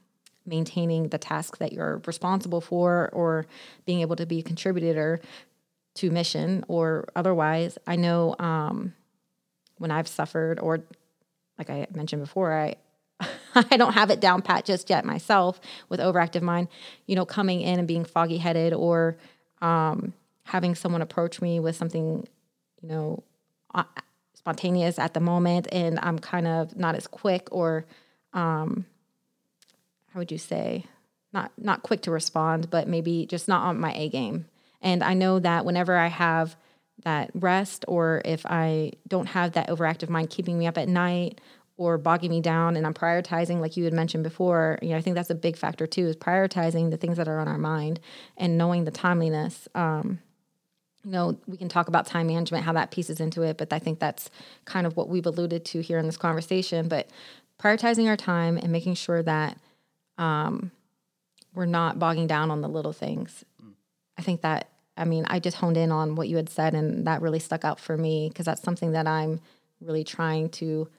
maintaining 0.45 1.09
the 1.09 1.17
task 1.17 1.57
that 1.57 1.73
you're 1.73 2.01
responsible 2.07 2.61
for, 2.61 3.09
or 3.11 3.45
being 3.85 3.99
able 3.99 4.15
to 4.15 4.25
be 4.25 4.39
a 4.39 4.43
contributor 4.43 5.19
to 5.95 6.09
mission 6.09 6.63
or 6.69 7.05
otherwise. 7.15 7.77
I 7.85 7.97
know 7.97 8.35
um, 8.39 8.93
when 9.77 9.91
I've 9.91 10.07
suffered, 10.07 10.59
or 10.59 10.79
like 11.57 11.69
I 11.69 11.87
mentioned 11.93 12.21
before, 12.21 12.53
I 12.53 12.75
I 13.55 13.77
don't 13.77 13.93
have 13.93 14.09
it 14.09 14.19
down 14.19 14.41
pat 14.41 14.65
just 14.65 14.89
yet 14.89 15.05
myself 15.05 15.59
with 15.89 15.99
overactive 15.99 16.41
mind. 16.41 16.67
You 17.05 17.15
know, 17.15 17.25
coming 17.25 17.61
in 17.61 17.79
and 17.79 17.87
being 17.87 18.05
foggy 18.05 18.37
headed, 18.37 18.73
or 18.73 19.17
um, 19.61 20.13
having 20.43 20.75
someone 20.75 21.01
approach 21.01 21.41
me 21.41 21.59
with 21.59 21.75
something, 21.75 22.27
you 22.81 22.89
know, 22.89 23.23
uh, 23.73 23.83
spontaneous 24.33 24.99
at 24.99 25.13
the 25.13 25.19
moment, 25.19 25.67
and 25.71 25.99
I'm 26.01 26.19
kind 26.19 26.47
of 26.47 26.75
not 26.75 26.95
as 26.95 27.07
quick, 27.07 27.47
or 27.51 27.85
um, 28.33 28.85
how 30.13 30.19
would 30.19 30.31
you 30.31 30.37
say, 30.37 30.85
not 31.33 31.51
not 31.57 31.83
quick 31.83 32.01
to 32.03 32.11
respond, 32.11 32.69
but 32.69 32.87
maybe 32.87 33.25
just 33.25 33.47
not 33.47 33.63
on 33.63 33.79
my 33.79 33.93
A 33.93 34.09
game. 34.09 34.45
And 34.81 35.03
I 35.03 35.15
know 35.15 35.39
that 35.39 35.65
whenever 35.65 35.97
I 35.97 36.07
have 36.07 36.55
that 37.03 37.31
rest, 37.33 37.85
or 37.87 38.21
if 38.25 38.45
I 38.45 38.91
don't 39.07 39.27
have 39.27 39.53
that 39.53 39.69
overactive 39.69 40.09
mind 40.09 40.29
keeping 40.29 40.57
me 40.57 40.67
up 40.67 40.77
at 40.77 40.87
night 40.87 41.41
or 41.77 41.97
bogging 41.99 42.31
me 42.31 42.41
down, 42.41 42.75
and 42.75 42.85
I'm 42.85 42.93
prioritizing, 42.93 43.59
like 43.59 43.77
you 43.77 43.83
had 43.83 43.93
mentioned 43.93 44.23
before, 44.23 44.79
you 44.81 44.89
know, 44.89 44.97
I 44.97 45.01
think 45.01 45.15
that's 45.15 45.29
a 45.29 45.35
big 45.35 45.55
factor 45.55 45.85
too, 45.85 46.07
is 46.07 46.15
prioritizing 46.15 46.89
the 46.89 46.97
things 46.97 47.17
that 47.17 47.27
are 47.27 47.39
on 47.39 47.47
our 47.47 47.59
mind 47.59 47.99
and 48.35 48.57
knowing 48.57 48.85
the 48.85 48.91
timeliness. 48.91 49.67
Um, 49.75 50.19
you 51.03 51.11
know, 51.11 51.37
we 51.45 51.55
can 51.55 51.69
talk 51.69 51.87
about 51.87 52.07
time 52.07 52.27
management, 52.27 52.65
how 52.65 52.73
that 52.73 52.89
pieces 52.91 53.19
into 53.19 53.43
it, 53.43 53.57
but 53.57 53.71
I 53.71 53.79
think 53.79 53.99
that's 53.99 54.29
kind 54.65 54.87
of 54.87 54.97
what 54.97 55.07
we've 55.07 55.25
alluded 55.25 55.63
to 55.65 55.81
here 55.81 55.99
in 55.99 56.07
this 56.07 56.17
conversation. 56.17 56.87
But 56.87 57.09
prioritizing 57.61 58.07
our 58.07 58.17
time 58.17 58.57
and 58.57 58.71
making 58.71 58.95
sure 58.95 59.21
that 59.23 59.57
um, 60.17 60.71
we're 61.53 61.65
not 61.65 61.99
bogging 61.99 62.27
down 62.27 62.49
on 62.49 62.61
the 62.61 62.67
little 62.67 62.91
things. 62.91 63.45
I 64.17 64.23
think 64.23 64.41
that, 64.41 64.69
I 64.97 65.05
mean, 65.05 65.25
I 65.27 65.39
just 65.39 65.57
honed 65.57 65.77
in 65.77 65.91
on 65.91 66.15
what 66.15 66.27
you 66.27 66.37
had 66.37 66.49
said, 66.49 66.73
and 66.73 67.05
that 67.05 67.21
really 67.21 67.39
stuck 67.39 67.63
out 67.63 67.79
for 67.79 67.95
me 67.95 68.29
because 68.29 68.47
that's 68.47 68.63
something 68.63 68.93
that 68.93 69.05
I'm 69.05 69.39
really 69.79 70.03
trying 70.03 70.49
to 70.49 70.89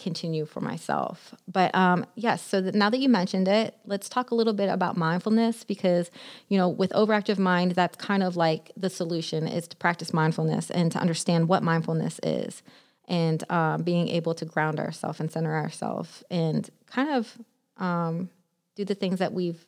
continue 0.00 0.46
for 0.46 0.60
myself. 0.60 1.34
But 1.46 1.74
um, 1.74 2.06
yes, 2.14 2.42
so 2.42 2.60
that 2.60 2.74
now 2.74 2.90
that 2.90 2.98
you 2.98 3.08
mentioned 3.08 3.46
it, 3.46 3.76
let's 3.84 4.08
talk 4.08 4.30
a 4.30 4.34
little 4.34 4.52
bit 4.52 4.68
about 4.68 4.96
mindfulness 4.96 5.64
because, 5.64 6.10
you 6.48 6.58
know, 6.58 6.68
with 6.68 6.90
overactive 6.92 7.38
mind, 7.38 7.72
that's 7.72 7.96
kind 7.96 8.22
of 8.22 8.36
like 8.36 8.72
the 8.76 8.90
solution 8.90 9.46
is 9.46 9.68
to 9.68 9.76
practice 9.76 10.12
mindfulness 10.12 10.70
and 10.70 10.90
to 10.92 10.98
understand 10.98 11.48
what 11.48 11.62
mindfulness 11.62 12.18
is 12.22 12.62
and 13.10 13.44
um, 13.50 13.82
being 13.82 14.08
able 14.08 14.34
to 14.34 14.44
ground 14.44 14.78
ourselves 14.78 15.20
and 15.20 15.30
center 15.30 15.54
ourselves 15.54 16.22
and 16.30 16.70
kind 16.86 17.10
of 17.10 17.36
um, 17.76 18.30
do 18.76 18.84
the 18.84 18.94
things 18.94 19.18
that 19.18 19.32
we've 19.32 19.66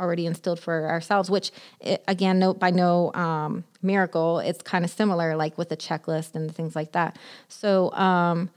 already 0.00 0.24
instilled 0.24 0.58
for 0.58 0.88
ourselves 0.88 1.30
which 1.30 1.50
it, 1.80 2.02
again 2.08 2.38
no 2.38 2.54
by 2.54 2.70
no 2.70 3.12
um, 3.12 3.64
miracle 3.82 4.38
it's 4.38 4.62
kind 4.62 4.82
of 4.82 4.90
similar 4.90 5.36
like 5.36 5.58
with 5.58 5.68
the 5.68 5.76
checklist 5.76 6.34
and 6.34 6.54
things 6.54 6.74
like 6.74 6.92
that 6.92 7.18
so 7.48 7.92
um, 7.92 8.48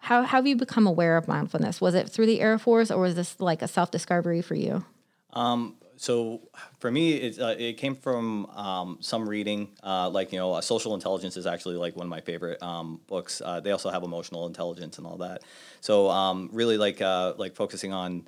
how, 0.00 0.22
how 0.22 0.38
have 0.38 0.46
you 0.46 0.56
become 0.56 0.86
aware 0.86 1.16
of 1.16 1.28
mindfulness 1.28 1.80
was 1.80 1.94
it 1.94 2.08
through 2.08 2.26
the 2.26 2.40
air 2.40 2.58
force 2.58 2.90
or 2.90 3.00
was 3.00 3.14
this 3.14 3.38
like 3.40 3.62
a 3.62 3.68
self-discovery 3.68 4.42
for 4.42 4.54
you 4.54 4.84
Um, 5.32 5.76
so 5.96 6.40
for 6.78 6.90
me, 6.90 7.12
it, 7.12 7.38
uh, 7.38 7.54
it 7.58 7.74
came 7.74 7.94
from 7.94 8.46
um, 8.46 8.96
some 9.02 9.28
reading, 9.28 9.68
uh, 9.82 10.08
like 10.08 10.32
you 10.32 10.38
know, 10.38 10.54
uh, 10.54 10.62
social 10.62 10.94
intelligence 10.94 11.36
is 11.36 11.46
actually 11.46 11.76
like 11.76 11.94
one 11.94 12.06
of 12.06 12.10
my 12.10 12.22
favorite 12.22 12.62
um, 12.62 13.02
books. 13.06 13.42
Uh, 13.44 13.60
they 13.60 13.70
also 13.70 13.90
have 13.90 14.02
emotional 14.02 14.46
intelligence 14.46 14.96
and 14.96 15.06
all 15.06 15.18
that. 15.18 15.42
So 15.82 16.08
um, 16.08 16.48
really, 16.52 16.78
like 16.78 17.02
uh, 17.02 17.34
like 17.36 17.54
focusing 17.54 17.92
on, 17.92 18.26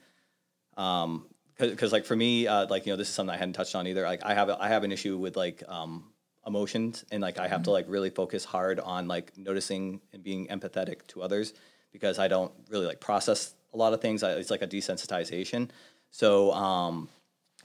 because 1.58 1.92
like 1.92 2.04
for 2.04 2.14
me, 2.14 2.46
uh, 2.46 2.66
like 2.68 2.84
you 2.84 2.92
know, 2.92 2.98
this 2.98 3.08
is 3.08 3.14
something 3.14 3.34
I 3.34 3.38
hadn't 3.38 3.54
touched 3.54 3.74
on 3.74 3.86
either. 3.86 4.02
Like 4.02 4.22
I 4.22 4.34
have 4.34 4.50
a, 4.50 4.62
I 4.62 4.68
have 4.68 4.84
an 4.84 4.92
issue 4.92 5.16
with 5.16 5.34
like 5.34 5.62
um, 5.66 6.12
emotions, 6.46 7.04
and 7.10 7.22
like 7.22 7.38
I 7.38 7.48
have 7.48 7.64
to 7.64 7.70
like 7.70 7.86
really 7.88 8.10
focus 8.10 8.44
hard 8.44 8.80
on 8.80 9.08
like 9.08 9.36
noticing 9.36 10.00
and 10.12 10.22
being 10.22 10.46
empathetic 10.48 11.06
to 11.08 11.22
others 11.22 11.52
because 11.92 12.18
I 12.18 12.28
don't 12.28 12.52
really 12.70 12.86
like 12.86 13.00
process 13.00 13.54
a 13.74 13.76
lot 13.76 13.92
of 13.92 14.00
things. 14.00 14.22
I, 14.22 14.32
it's 14.32 14.50
like 14.50 14.62
a 14.62 14.66
desensitization. 14.66 15.70
So 16.10 16.52
um, 16.52 17.08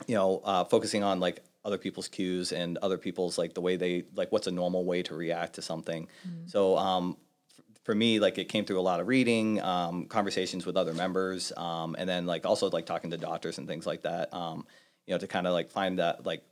you 0.05 0.15
know, 0.15 0.41
uh, 0.43 0.63
focusing 0.65 1.03
on 1.03 1.19
like 1.19 1.43
other 1.65 1.77
people's 1.77 2.07
cues 2.07 2.51
and 2.51 2.77
other 2.77 2.97
people's 2.97 3.37
like 3.37 3.53
the 3.53 3.61
way 3.61 3.75
they 3.75 4.05
like 4.15 4.31
what's 4.31 4.47
a 4.47 4.51
normal 4.51 4.85
way 4.85 5.03
to 5.03 5.15
react 5.15 5.55
to 5.55 5.61
something. 5.61 6.07
So 6.45 6.77
um, 6.77 7.17
f- 7.49 7.81
for 7.83 7.95
me, 7.95 8.19
like 8.19 8.37
it 8.37 8.45
came 8.45 8.63
through 8.63 8.79
a 8.79 8.81
lot 8.81 8.99
of 8.99 9.07
reading, 9.07 9.61
um, 9.61 10.05
conversations 10.05 10.65
with 10.65 10.77
other 10.77 10.93
members, 10.93 11.51
um, 11.57 11.95
and 11.97 12.07
then 12.07 12.25
like 12.25 12.45
also 12.45 12.69
like 12.69 12.85
talking 12.85 13.11
to 13.11 13.17
doctors 13.17 13.57
and 13.57 13.67
things 13.67 13.85
like 13.85 14.03
that. 14.03 14.33
Um, 14.33 14.65
you 15.07 15.13
know, 15.13 15.17
to 15.17 15.27
kind 15.27 15.47
of 15.47 15.53
like 15.53 15.69
find 15.71 15.99
that 15.99 16.25
like 16.25 16.43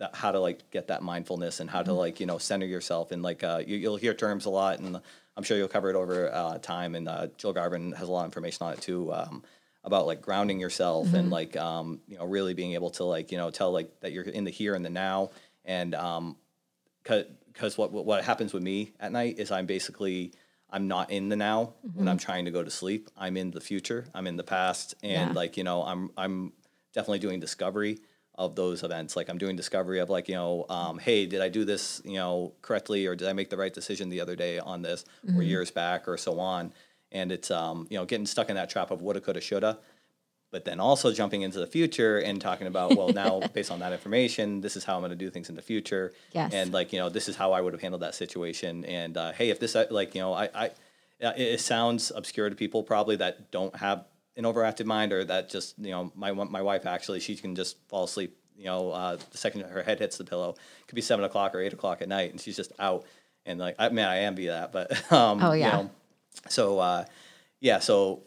that 0.00 0.14
how 0.16 0.32
to 0.32 0.40
like 0.40 0.70
get 0.70 0.88
that 0.88 1.02
mindfulness 1.02 1.60
and 1.60 1.70
how 1.70 1.82
to 1.82 1.92
like 1.92 2.18
you 2.20 2.26
know 2.26 2.38
center 2.38 2.66
yourself 2.66 3.12
and 3.12 3.22
like 3.22 3.44
uh, 3.44 3.62
you, 3.64 3.76
you'll 3.76 3.96
hear 3.96 4.14
terms 4.14 4.46
a 4.46 4.50
lot 4.50 4.80
and 4.80 5.00
I'm 5.36 5.42
sure 5.44 5.56
you'll 5.56 5.68
cover 5.68 5.88
it 5.88 5.96
over 5.96 6.34
uh, 6.34 6.58
time. 6.58 6.94
And 6.94 7.08
uh, 7.08 7.28
Jill 7.38 7.52
Garvin 7.52 7.92
has 7.92 8.08
a 8.08 8.12
lot 8.12 8.20
of 8.20 8.24
information 8.26 8.66
on 8.66 8.72
it 8.72 8.80
too. 8.82 9.12
Um, 9.12 9.44
about 9.82 10.04
like 10.06 10.20
grounding 10.20 10.60
yourself 10.60 11.14
and 11.14 11.30
like 11.30 11.56
um, 11.56 12.00
you 12.06 12.18
know 12.18 12.26
really 12.26 12.52
being 12.52 12.74
able 12.74 12.90
to 12.90 13.04
like 13.04 13.32
you 13.32 13.38
know 13.38 13.50
tell 13.50 13.72
like 13.72 13.88
that 14.00 14.12
you're 14.12 14.24
in 14.24 14.44
the 14.44 14.50
here 14.50 14.74
and 14.74 14.84
the 14.84 14.90
now 14.90 15.30
and 15.64 15.94
um 15.94 16.36
because 17.02 17.78
what 17.78 17.90
what 17.92 18.24
happens 18.24 18.52
with 18.52 18.62
me 18.62 18.92
at 19.00 19.12
night 19.12 19.38
is 19.38 19.50
I'm 19.50 19.66
basically 19.66 20.32
I'm 20.70 20.86
not 20.86 21.10
in 21.10 21.28
the 21.30 21.36
now 21.36 21.74
when 21.94 22.08
I'm 22.08 22.18
trying 22.18 22.44
to 22.44 22.50
go 22.50 22.62
to 22.62 22.70
sleep. 22.70 23.08
I'm 23.16 23.36
in 23.36 23.50
the 23.50 23.60
future. 23.60 24.06
I'm 24.14 24.26
in 24.26 24.36
the 24.36 24.44
past, 24.44 24.94
and 25.02 25.30
Yeah. 25.30 25.34
like 25.34 25.56
you 25.56 25.64
know 25.64 25.82
I'm 25.82 26.10
I'm 26.16 26.52
definitely 26.92 27.18
doing 27.18 27.40
discovery 27.40 27.98
of 28.40 28.56
those 28.56 28.82
events. 28.82 29.14
Like 29.16 29.28
I'm 29.28 29.38
doing 29.38 29.54
discovery 29.54 30.00
of 30.00 30.08
like 30.10 30.26
you 30.28 30.34
know 30.34 30.66
um, 30.68 30.98
hey 30.98 31.26
did 31.26 31.40
I 31.42 31.48
do 31.48 31.64
this 31.64 32.00
you 32.04 32.14
know 32.16 32.52
correctly 32.62 33.06
or 33.06 33.14
did 33.14 33.28
I 33.28 33.32
make 33.34 33.50
the 33.50 33.56
right 33.58 33.72
decision 33.72 34.08
the 34.08 34.20
other 34.20 34.34
day 34.34 34.58
on 34.58 34.82
this 34.82 35.04
or 35.36 35.42
years 35.42 35.70
back 35.70 36.08
or 36.08 36.16
so 36.16 36.40
on. 36.40 36.72
And 37.12 37.30
it's 37.30 37.50
um 37.50 37.86
you 37.90 37.98
know 37.98 38.04
getting 38.06 38.26
stuck 38.26 38.48
in 38.48 38.56
that 38.56 38.70
trap 38.70 38.90
of 38.90 39.02
woulda 39.02 39.20
coulda 39.20 39.40
shoulda 39.40 39.78
but 40.52 40.64
then 40.64 40.80
also 40.80 41.12
jumping 41.12 41.42
into 41.42 41.60
the 41.60 41.66
future 41.66 42.18
and 42.18 42.40
talking 42.40 42.66
about 42.66 42.96
well 42.96 43.10
now 43.12 43.40
based 43.54 43.70
on 43.70 43.78
that 43.80 43.92
information 43.92 44.60
this 44.60 44.74
is 44.76 44.84
how 44.84 44.94
i'm 44.96 45.00
going 45.00 45.10
to 45.10 45.16
do 45.16 45.30
things 45.30 45.48
in 45.48 45.54
the 45.56 45.62
future 45.62 46.12
Yes. 46.32 46.52
and 46.54 46.72
like 46.72 46.92
you 46.92 46.98
know 46.98 47.08
this 47.08 47.28
is 47.28 47.36
how 47.36 47.52
i 47.52 47.60
would 47.60 47.72
have 47.72 47.82
handled 47.82 48.02
that 48.02 48.14
situation 48.14 48.84
and 48.84 49.16
uh, 49.16 49.32
hey 49.32 49.50
if 49.50 49.58
this 49.60 49.74
uh, 49.76 49.86
like 49.90 50.14
you 50.14 50.20
know 50.20 50.32
i 50.34 50.48
i 50.54 50.66
uh, 51.22 51.32
it 51.36 51.60
sounds 51.60 52.10
obscure 52.14 52.48
to 52.48 52.56
people 52.56 52.82
probably 52.82 53.16
that 53.16 53.50
don't 53.50 53.74
have 53.76 54.06
an 54.36 54.44
overactive 54.44 54.86
mind 54.86 55.12
or 55.12 55.24
that 55.24 55.48
just 55.50 55.78
you 55.78 55.90
know 55.90 56.12
my 56.14 56.32
my 56.32 56.62
wife 56.62 56.86
actually 56.86 57.20
she 57.20 57.36
can 57.36 57.54
just 57.54 57.76
fall 57.88 58.04
asleep 58.04 58.36
you 58.56 58.64
know 58.66 58.90
uh, 58.92 59.16
the 59.30 59.38
second 59.38 59.62
her 59.62 59.82
head 59.82 59.98
hits 59.98 60.16
the 60.18 60.24
pillow 60.24 60.50
it 60.50 60.86
could 60.86 60.94
be 60.96 61.02
seven 61.02 61.24
o'clock 61.24 61.54
or 61.54 61.60
eight 61.60 61.72
o'clock 61.72 62.00
at 62.02 62.08
night 62.08 62.30
and 62.30 62.40
she's 62.40 62.56
just 62.56 62.72
out 62.78 63.04
and 63.46 63.58
like 63.58 63.74
i 63.78 63.88
mean 63.88 64.04
i 64.04 64.18
envy 64.20 64.46
that 64.46 64.70
but 64.72 64.90
um 65.12 65.42
Oh, 65.42 65.52
yeah. 65.52 65.66
you 65.78 65.82
know, 65.84 65.90
so 66.48 66.78
uh 66.78 67.04
yeah 67.60 67.78
so 67.80 68.22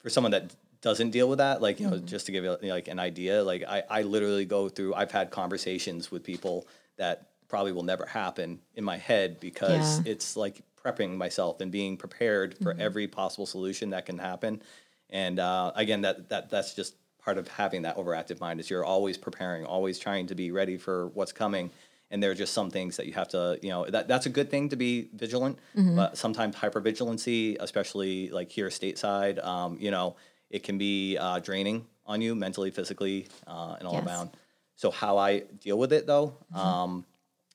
for 0.00 0.10
someone 0.10 0.30
that 0.32 0.54
doesn't 0.80 1.10
deal 1.10 1.28
with 1.28 1.38
that, 1.38 1.60
like 1.60 1.80
you 1.80 1.88
know, 1.90 1.96
Mm-hmm. 1.96 2.06
just 2.06 2.26
to 2.26 2.32
give 2.32 2.44
you 2.44 2.56
like 2.62 2.86
an 2.86 3.00
idea, 3.00 3.42
like 3.42 3.64
I, 3.66 3.82
I 3.90 4.02
literally 4.02 4.44
go 4.44 4.68
through. 4.68 4.94
I've 4.94 5.10
had 5.10 5.32
conversations 5.32 6.12
with 6.12 6.22
people 6.22 6.68
that 6.98 7.30
probably 7.48 7.72
will 7.72 7.82
never 7.82 8.06
happen 8.06 8.60
in 8.76 8.84
my 8.84 8.96
head 8.96 9.40
because 9.40 9.70
Yeah. 9.96 10.02
Mm-hmm. 10.02 10.10
it's 10.12 10.36
like 10.36 10.62
prepping 10.80 11.16
myself 11.16 11.60
and 11.60 11.72
being 11.72 11.96
prepared 11.96 12.56
for 12.62 12.76
every 12.78 13.08
possible 13.08 13.44
solution 13.44 13.90
that 13.90 14.06
can 14.06 14.18
happen. 14.18 14.62
And 15.10 15.38
uh, 15.38 15.72
again, 15.74 16.02
that 16.02 16.28
that 16.28 16.50
that's 16.50 16.74
just 16.74 16.94
part 17.18 17.38
of 17.38 17.48
having 17.48 17.82
that 17.82 17.96
overactive 17.96 18.40
mind 18.40 18.60
is 18.60 18.70
you're 18.70 18.84
always 18.84 19.18
preparing, 19.18 19.64
always 19.64 19.98
trying 19.98 20.26
to 20.28 20.34
be 20.34 20.50
ready 20.50 20.76
for 20.76 21.08
what's 21.08 21.32
coming. 21.32 21.70
And 22.10 22.22
there 22.22 22.30
are 22.30 22.34
just 22.34 22.54
some 22.54 22.70
things 22.70 22.96
that 22.96 23.06
you 23.06 23.12
have 23.14 23.28
to, 23.28 23.58
you 23.62 23.68
know, 23.68 23.84
that 23.86 24.08
that's 24.08 24.24
a 24.26 24.30
good 24.30 24.50
thing 24.50 24.68
to 24.70 24.76
be 24.76 25.08
vigilant, 25.14 25.58
Mm-hmm. 25.76 25.96
but 25.96 26.16
sometimes 26.16 26.56
hypervigilancy, 26.56 27.56
especially 27.60 28.30
like 28.30 28.50
here 28.50 28.68
stateside, 28.68 29.44
um, 29.44 29.76
you 29.78 29.90
know, 29.90 30.16
it 30.50 30.62
can 30.62 30.78
be 30.78 31.18
uh, 31.18 31.38
draining 31.40 31.84
on 32.06 32.22
you 32.22 32.34
mentally, 32.34 32.70
physically, 32.70 33.26
uh, 33.46 33.76
and 33.78 33.86
all 33.86 33.94
Yes. 33.94 34.06
around. 34.06 34.30
So 34.76 34.90
how 34.90 35.18
I 35.18 35.40
deal 35.40 35.76
with 35.78 35.92
it 35.92 36.06
though, 36.06 36.34
um, 36.54 37.04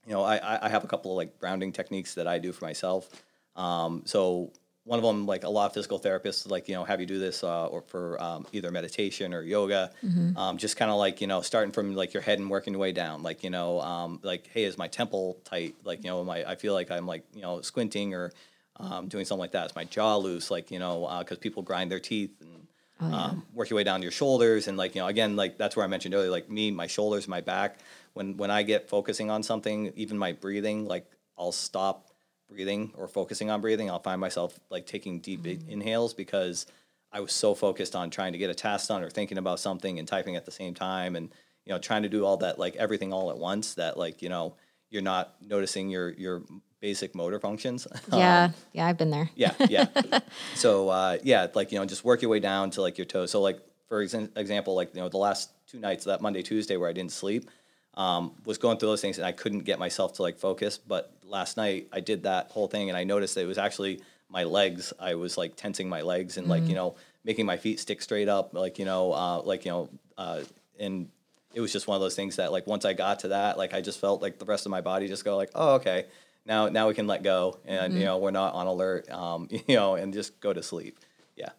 you 0.06 0.14
know, 0.14 0.22
I, 0.24 0.36
I- 0.38 0.66
I 0.66 0.70
have 0.70 0.84
a 0.84 0.88
couple 0.88 1.12
of 1.12 1.18
like 1.18 1.40
grounding 1.40 1.72
techniques 1.72 2.14
that 2.16 2.28
I 2.28 2.38
do 2.38 2.52
for 2.52 2.66
myself. 2.66 3.10
Um, 3.56 4.04
so 4.06 4.52
one 4.86 5.00
of 5.00 5.06
them, 5.06 5.26
like 5.26 5.44
a 5.44 5.50
lot 5.50 5.68
of 5.68 5.74
physical 5.74 6.00
therapists, 6.00 6.50
like 6.50 6.68
you 6.68 6.76
know, 6.76 6.84
have 6.84 7.00
you 7.00 7.06
do 7.06 7.18
this 7.18 7.44
uh, 7.44 7.68
or 7.68 7.82
for 7.84 8.22
um, 8.22 8.46
either 8.52 8.70
meditation 8.70 9.34
or 9.34 9.42
yoga, 9.42 9.92
um, 10.38 10.58
just 10.58 10.76
kind 10.76 10.92
of 10.92 10.98
like 10.98 11.22
you 11.22 11.28
know, 11.28 11.42
starting 11.42 11.72
from 11.72 11.96
like 11.96 12.14
your 12.14 12.22
head 12.22 12.40
and 12.40 12.50
working 12.50 12.74
your 12.74 12.82
way 12.82 12.92
down. 12.92 13.24
Like 13.24 13.44
you 13.44 13.50
know, 13.50 13.80
um, 13.82 14.20
like 14.24 14.48
hey, 14.48 14.64
is 14.66 14.78
my 14.78 14.88
temple 14.88 15.38
tight? 15.46 15.76
Like 15.84 16.04
you 16.04 16.10
know, 16.10 16.24
my 16.24 16.44
I 16.44 16.56
feel 16.56 16.74
like 16.74 16.92
I'm 16.92 17.08
like 17.08 17.24
you 17.34 17.42
know 17.42 17.62
squinting 17.62 18.14
or 18.14 18.32
um, 18.78 19.08
doing 19.08 19.26
something 19.26 19.40
like 19.40 19.52
that. 19.52 19.68
Is 19.68 19.76
my 19.76 19.86
jaw 19.86 20.18
loose? 20.18 20.52
Like 20.52 20.70
you 20.70 20.80
know, 20.80 21.10
because 21.20 21.38
people 21.38 21.64
grind 21.64 21.90
their 21.90 22.02
teeth 22.02 22.32
and 22.42 22.68
um, 23.00 23.44
work 23.54 23.70
your 23.70 23.78
way 23.78 23.84
down 23.84 24.00
to 24.00 24.04
your 24.04 24.12
shoulders 24.12 24.68
and 24.68 24.78
like 24.78 24.96
you 24.96 25.02
know 25.02 25.08
again 25.08 25.36
like 25.36 25.58
that's 25.58 25.76
where 25.76 25.84
I 25.84 25.88
mentioned 25.90 26.14
earlier 26.14 26.30
like 26.30 26.50
me 26.50 26.72
my 26.72 26.88
shoulders 26.88 27.28
my 27.28 27.42
back 27.42 27.80
when 28.14 28.38
when 28.38 28.50
I 28.50 28.64
get 28.64 28.88
focusing 28.88 29.30
on 29.30 29.44
something 29.44 29.92
even 29.96 30.18
my 30.18 30.32
breathing 30.32 30.86
like 30.86 31.06
I'll 31.38 31.52
stop 31.52 32.13
breathing 32.54 32.92
or 32.96 33.08
focusing 33.08 33.50
on 33.50 33.62
breathing 33.62 33.90
I'll 33.90 34.00
find 34.00 34.22
myself 34.22 34.60
like 34.70 34.86
taking 34.86 35.20
deep 35.20 35.46
in- 35.46 35.64
inhales 35.68 36.14
because 36.14 36.66
I 37.12 37.20
was 37.20 37.32
so 37.32 37.54
focused 37.56 37.96
on 37.96 38.10
trying 38.10 38.34
to 38.34 38.38
get 38.40 38.50
a 38.50 38.56
task 38.56 38.88
done 38.88 39.04
or 39.04 39.10
thinking 39.10 39.38
about 39.38 39.60
something 39.60 40.00
and 40.00 40.08
typing 40.08 40.36
at 40.36 40.46
the 40.46 40.52
same 40.52 40.74
time 40.74 41.16
and 41.16 41.30
you 41.66 41.74
know 41.74 41.80
trying 41.80 42.04
to 42.04 42.10
do 42.10 42.26
all 42.26 42.38
that 42.38 42.60
like 42.60 42.76
everything 42.76 43.12
all 43.14 43.30
at 43.32 43.38
once 43.38 43.76
that 43.76 43.98
like 43.98 44.22
you 44.22 44.30
know 44.30 44.56
you're 44.90 45.02
not 45.02 45.36
noticing 45.42 45.90
your 45.90 46.12
your 46.12 46.44
basic 46.80 47.16
motor 47.16 47.40
functions 47.40 47.88
Yeah, 48.12 48.52
yeah, 48.74 48.88
I've 48.88 48.98
been 48.98 49.10
there. 49.10 49.30
yeah, 49.36 49.54
yeah. 49.70 49.88
so 50.56 50.90
uh, 50.90 51.18
yeah, 51.24 51.48
like 51.56 51.72
you 51.72 51.80
know, 51.80 51.86
just 51.86 52.04
work 52.04 52.22
your 52.22 52.30
way 52.30 52.40
down 52.40 52.70
to 52.72 52.82
like 52.82 52.98
your 52.98 53.06
toes. 53.06 53.32
So 53.32 53.42
like 53.42 53.60
for 53.88 54.04
exa- 54.04 54.36
example, 54.38 54.76
like 54.76 54.94
you 54.94 55.02
know, 55.02 55.08
the 55.10 55.18
last 55.18 55.52
two 55.68 55.80
nights, 55.80 56.04
that 56.06 56.22
Monday, 56.22 56.42
Tuesday, 56.44 56.76
where 56.78 56.90
I 56.90 56.94
didn't 56.94 57.14
sleep, 57.14 57.50
um, 57.96 58.34
was 58.46 58.58
going 58.58 58.78
through 58.78 58.90
those 58.90 59.02
things, 59.02 59.18
and 59.18 59.26
I 59.26 59.32
couldn't 59.32 59.60
get 59.60 59.80
myself 59.80 60.14
to 60.16 60.24
like 60.24 60.38
focus. 60.38 60.78
But 60.78 61.14
last 61.34 61.58
night, 61.58 61.88
I 61.92 62.00
did 62.00 62.24
that 62.24 62.52
whole 62.52 62.68
thing, 62.68 62.88
and 62.90 62.98
I 62.98 63.04
noticed 63.04 63.36
that 63.36 63.42
it 63.42 63.48
was 63.48 63.58
actually 63.58 64.02
my 64.30 64.44
legs. 64.46 64.94
I 65.00 65.16
was 65.16 65.38
like 65.38 65.56
tensing 65.58 65.90
my 65.90 66.02
legs 66.02 66.38
and 66.38 66.48
like 66.48 66.70
you 66.70 66.76
know, 66.76 66.96
making 67.26 67.46
my 67.46 67.58
feet 67.58 67.80
stick 67.80 68.02
straight 68.02 68.30
up, 68.30 68.54
like 68.54 68.80
you 68.80 68.86
know, 68.86 69.12
uh, 69.12 69.42
like 69.42 69.66
you 69.66 69.72
know, 69.72 69.90
uh, 70.18 70.42
and 70.80 71.10
it 71.54 71.62
was 71.62 71.72
just 71.74 71.88
one 71.88 71.96
of 71.96 72.02
those 72.02 72.16
things 72.16 72.38
that 72.38 72.52
like 72.52 72.66
once 72.68 72.86
I 72.86 72.94
got 72.94 73.20
to 73.20 73.28
that, 73.30 73.58
like 73.58 73.74
I 73.74 73.82
just 73.82 74.00
felt 74.00 74.22
like 74.22 74.40
the 74.40 74.46
rest 74.46 74.66
of 74.66 74.70
my 74.72 74.82
body 74.82 75.08
just 75.08 75.26
go 75.26 75.36
like, 75.36 75.52
oh 75.56 75.76
okay, 75.76 76.06
now 76.46 76.70
now 76.70 76.88
we 76.88 76.94
can 76.94 77.08
let 77.08 77.24
go, 77.24 77.58
and 77.66 77.94
you 77.98 78.06
know 78.06 78.18
we're 78.20 78.32
not 78.32 78.54
on 78.54 78.68
alert, 78.68 79.10
um, 79.12 79.48
you 79.68 79.76
know, 79.76 79.96
and 79.96 80.14
just 80.14 80.40
go 80.40 80.54
to 80.54 80.64
sleep. 80.64 81.00
Yeah, 81.36 81.50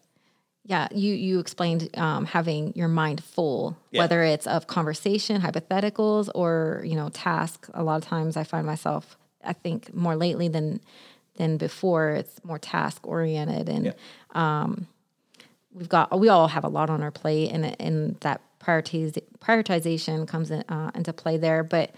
Yeah, 0.65 0.87
you 0.91 1.13
you 1.13 1.39
explained 1.39 1.89
um, 1.97 2.25
having 2.25 2.73
your 2.75 2.87
mind 2.87 3.23
full, 3.23 3.77
Yeah. 3.91 4.01
whether 4.01 4.23
it's 4.23 4.47
of 4.47 4.67
conversation, 4.67 5.41
hypotheticals, 5.41 6.29
or 6.33 6.81
you 6.85 6.95
know 6.95 7.09
task. 7.09 7.67
A 7.73 7.83
lot 7.83 7.97
of 8.01 8.07
times, 8.07 8.35
I 8.37 8.43
find 8.43 8.65
myself, 8.65 9.17
I 9.45 9.53
think 9.53 9.93
more 9.93 10.15
lately 10.15 10.47
than 10.47 10.81
than 11.37 11.57
before, 11.57 12.11
it's 12.11 12.43
more 12.43 12.59
task 12.59 13.05
oriented, 13.05 13.69
and 13.69 13.85
yeah, 13.85 13.93
we've 15.73 15.89
got 15.89 16.17
we 16.19 16.29
all 16.29 16.47
have 16.47 16.63
a 16.63 16.69
lot 16.69 16.89
on 16.89 17.03
our 17.03 17.11
plate, 17.11 17.51
and 17.51 17.79
and 17.79 18.19
that 18.21 18.41
prioritiz- 18.59 19.21
prioritization 19.39 20.27
comes 20.27 20.49
in, 20.49 20.61
uh, 20.69 20.91
into 20.95 21.13
play 21.13 21.37
there. 21.37 21.63
But 21.63 21.93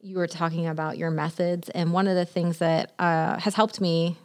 you 0.00 0.18
were 0.18 0.26
talking 0.26 0.66
about 0.66 0.98
your 0.98 1.10
methods, 1.10 1.68
and 1.70 1.92
one 1.92 2.06
of 2.06 2.16
the 2.16 2.26
things 2.26 2.58
that 2.58 2.92
uh, 2.98 3.38
has 3.38 3.54
helped 3.54 3.80
me 3.80 4.16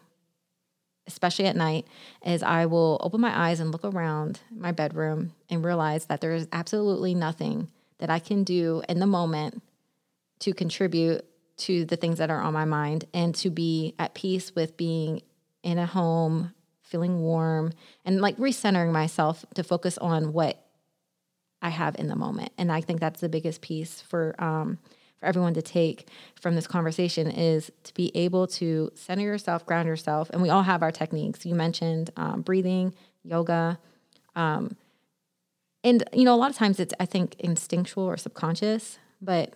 especially 1.08 1.46
at 1.46 1.56
night, 1.56 1.88
is 2.26 2.44
I 2.44 2.66
will 2.66 3.00
open 3.02 3.22
my 3.22 3.48
eyes 3.48 3.60
and 3.60 3.72
look 3.72 3.86
around 3.86 4.42
my 4.52 4.72
bedroom 4.72 5.34
and 5.50 5.64
realize 5.64 6.06
that 6.06 6.22
there 6.22 6.34
is 6.34 6.48
absolutely 6.52 7.16
nothing 7.16 7.70
that 8.00 8.10
I 8.10 8.20
can 8.20 8.44
do 8.44 8.84
in 8.88 9.00
the 9.00 9.08
moment 9.08 9.64
to 10.40 10.54
contribute 10.54 11.26
to 11.58 11.86
the 11.86 11.96
things 11.96 12.20
that 12.20 12.30
are 12.30 12.42
on 12.42 12.54
my 12.54 12.66
mind 12.66 13.06
and 13.14 13.34
to 13.36 13.50
be 13.50 13.96
at 13.98 14.14
peace 14.14 14.54
with 14.56 14.78
being 14.78 15.22
in 15.64 15.78
a 15.78 15.86
home, 15.86 16.54
feeling 16.82 17.20
warm, 17.20 17.74
and 18.06 18.22
like 18.22 18.38
recentering 18.38 18.92
myself 18.92 19.46
to 19.56 19.64
focus 19.64 19.98
on 19.98 20.34
what 20.34 20.64
I 21.62 21.70
have 21.70 21.96
in 21.98 22.08
the 22.08 22.16
moment. 22.16 22.52
And 22.58 22.72
I 22.72 22.82
think 22.82 23.00
that's 23.00 23.20
the 23.20 23.30
biggest 23.30 23.62
piece 23.62 24.02
for 24.02 24.36
um, 24.42 24.78
for 25.20 25.26
everyone 25.26 25.56
to 25.56 25.64
take 25.64 26.08
from 26.40 26.56
this 26.56 26.68
conversation 26.68 27.32
is 27.32 27.72
to 27.84 27.94
be 27.96 28.12
able 28.16 28.46
to 28.46 28.92
center 28.94 29.24
yourself, 29.24 29.66
ground 29.66 29.88
yourself, 29.88 30.30
and 30.30 30.42
we 30.42 30.50
all 30.50 30.62
have 30.62 30.84
our 30.84 30.92
techniques. 30.92 31.46
You 31.46 31.56
mentioned 31.56 32.12
um, 32.18 32.42
breathing, 32.42 32.94
yoga. 33.24 33.80
Um, 34.36 34.78
and 35.84 36.04
you 36.14 36.24
know, 36.24 36.36
a 36.36 36.38
lot 36.38 36.52
of 36.52 36.56
times 36.56 36.80
it's 36.80 36.94
I 37.00 37.06
think 37.06 37.36
instinctual 37.40 38.04
or 38.04 38.18
subconscious, 38.18 39.00
but 39.22 39.54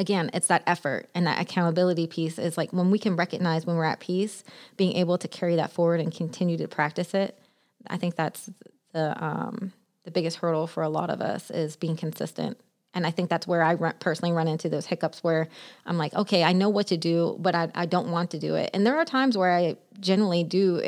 again, 0.00 0.30
it's 0.32 0.46
that 0.46 0.62
effort 0.66 1.10
and 1.14 1.26
that 1.26 1.40
accountability 1.40 2.06
piece 2.06 2.38
is 2.38 2.56
like 2.56 2.72
when 2.72 2.90
we 2.90 2.98
can 2.98 3.16
recognize 3.16 3.66
when 3.66 3.76
we're 3.76 3.84
at 3.84 4.00
peace, 4.00 4.42
being 4.78 4.96
able 4.96 5.18
to 5.18 5.28
carry 5.28 5.56
that 5.56 5.70
forward 5.70 6.00
and 6.00 6.12
continue 6.12 6.56
to 6.56 6.66
practice 6.66 7.12
it. 7.12 7.38
I 7.86 7.98
think 7.98 8.16
that's 8.16 8.50
the 8.92 9.22
um, 9.22 9.72
the 10.04 10.10
biggest 10.10 10.38
hurdle 10.38 10.66
for 10.66 10.82
a 10.82 10.88
lot 10.88 11.10
of 11.10 11.20
us 11.20 11.50
is 11.50 11.76
being 11.76 11.96
consistent. 11.96 12.58
And 12.94 13.06
I 13.06 13.10
think 13.10 13.28
that's 13.28 13.46
where 13.46 13.62
I 13.62 13.74
run, 13.74 13.94
personally 14.00 14.32
run 14.32 14.48
into 14.48 14.70
those 14.70 14.86
hiccups 14.86 15.22
where 15.22 15.48
I'm 15.84 15.98
like, 15.98 16.14
okay, 16.14 16.42
I 16.42 16.54
know 16.54 16.70
what 16.70 16.88
to 16.88 16.96
do, 16.96 17.36
but 17.38 17.54
I, 17.54 17.68
I 17.74 17.86
don't 17.86 18.10
want 18.10 18.30
to 18.30 18.38
do 18.38 18.54
it. 18.54 18.70
And 18.72 18.86
there 18.86 18.96
are 18.96 19.04
times 19.04 19.36
where 19.36 19.52
I 19.52 19.76
generally 20.00 20.42
do 20.42 20.80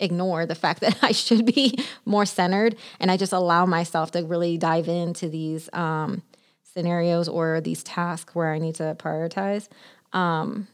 ignore 0.00 0.46
the 0.46 0.54
fact 0.54 0.80
that 0.82 0.96
I 1.02 1.10
should 1.10 1.44
be 1.44 1.76
more 2.04 2.24
centered, 2.24 2.76
and 3.00 3.10
I 3.10 3.16
just 3.16 3.32
allow 3.32 3.66
myself 3.66 4.12
to 4.12 4.22
really 4.22 4.56
dive 4.58 4.88
into 4.88 5.28
these 5.28 5.68
um, 5.72 6.22
scenarios 6.78 7.28
or 7.28 7.60
these 7.60 7.82
tasks 7.82 8.36
where 8.36 8.52
I 8.52 8.60
need 8.60 8.76
to 8.76 8.94
prioritize. 9.00 9.66
Um, 10.12 10.68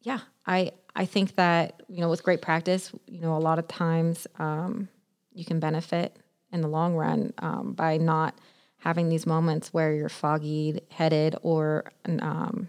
yeah, 0.00 0.20
I 0.46 0.72
I 0.96 1.04
think 1.04 1.36
that 1.36 1.82
you 1.88 2.00
know 2.00 2.08
with 2.08 2.22
great 2.22 2.40
practice, 2.40 2.90
you 3.06 3.20
know 3.20 3.36
a 3.36 3.38
lot 3.38 3.58
of 3.58 3.68
times 3.68 4.26
um, 4.38 4.88
you 5.34 5.44
can 5.44 5.60
benefit 5.60 6.16
in 6.52 6.62
the 6.62 6.68
long 6.68 6.94
run 6.94 7.34
um, 7.38 7.74
by 7.74 7.98
not 7.98 8.34
having 8.78 9.10
these 9.10 9.26
moments 9.26 9.74
where 9.74 9.92
you're 9.92 10.08
foggy 10.08 10.80
headed 10.88 11.36
or 11.42 11.84
um, 12.06 12.68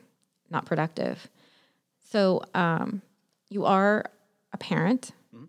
not 0.50 0.66
productive. 0.66 1.30
So 2.12 2.44
um, 2.54 3.02
you 3.50 3.64
are 3.64 4.06
a 4.52 4.58
parent. 4.58 5.12
Mm-hmm. 5.34 5.46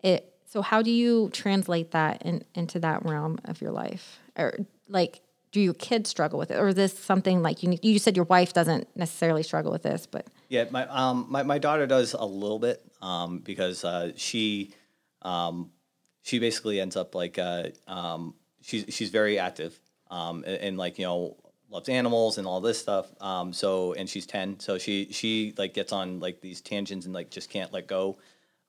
It 0.00 0.32
so 0.46 0.62
how 0.62 0.80
do 0.80 0.90
you 0.90 1.28
translate 1.32 1.90
that 1.90 2.22
in, 2.22 2.42
into 2.54 2.80
that 2.80 3.04
realm 3.04 3.38
of 3.44 3.60
your 3.60 3.70
life? 3.70 4.18
Or 4.36 4.56
like 4.90 5.22
do 5.52 5.60
your 5.60 5.74
kids 5.74 6.08
struggle 6.08 6.38
with 6.38 6.50
it? 6.50 6.58
Or 6.58 6.68
is 6.68 6.74
this 6.76 6.96
something 6.96 7.42
like 7.42 7.62
you 7.62 7.76
you 7.82 7.98
said 7.98 8.16
your 8.16 8.26
wife 8.26 8.52
doesn't 8.52 8.88
necessarily 8.96 9.42
struggle 9.42 9.72
with 9.72 9.82
this 9.82 10.06
but 10.06 10.26
yeah 10.48 10.64
my 10.70 10.86
um 10.86 11.26
my, 11.28 11.42
my 11.42 11.58
daughter 11.58 11.86
does 11.86 12.14
a 12.14 12.24
little 12.24 12.58
bit 12.58 12.82
um 13.02 13.38
because 13.38 13.84
uh 13.84 14.12
she 14.16 14.72
um 15.22 15.70
she 16.22 16.38
basically 16.38 16.80
ends 16.80 16.96
up 16.96 17.14
like 17.14 17.38
uh 17.38 17.64
um 17.86 18.34
she's 18.60 18.84
she's 18.88 19.10
very 19.10 19.38
active 19.38 19.78
um 20.10 20.44
and, 20.46 20.56
and 20.56 20.78
like 20.78 20.98
you 20.98 21.04
know 21.04 21.36
loves 21.70 21.88
animals 21.88 22.36
and 22.38 22.46
all 22.46 22.60
this 22.60 22.78
stuff 22.78 23.06
um 23.20 23.52
so 23.52 23.92
and 23.94 24.08
she's 24.08 24.26
10 24.26 24.58
so 24.58 24.76
she 24.76 25.08
she 25.12 25.54
like 25.56 25.72
gets 25.72 25.92
on 25.92 26.20
like 26.20 26.40
these 26.40 26.60
tangents 26.60 27.06
and 27.06 27.14
like 27.14 27.30
just 27.30 27.48
can't 27.48 27.72
let 27.72 27.86
go 27.86 28.18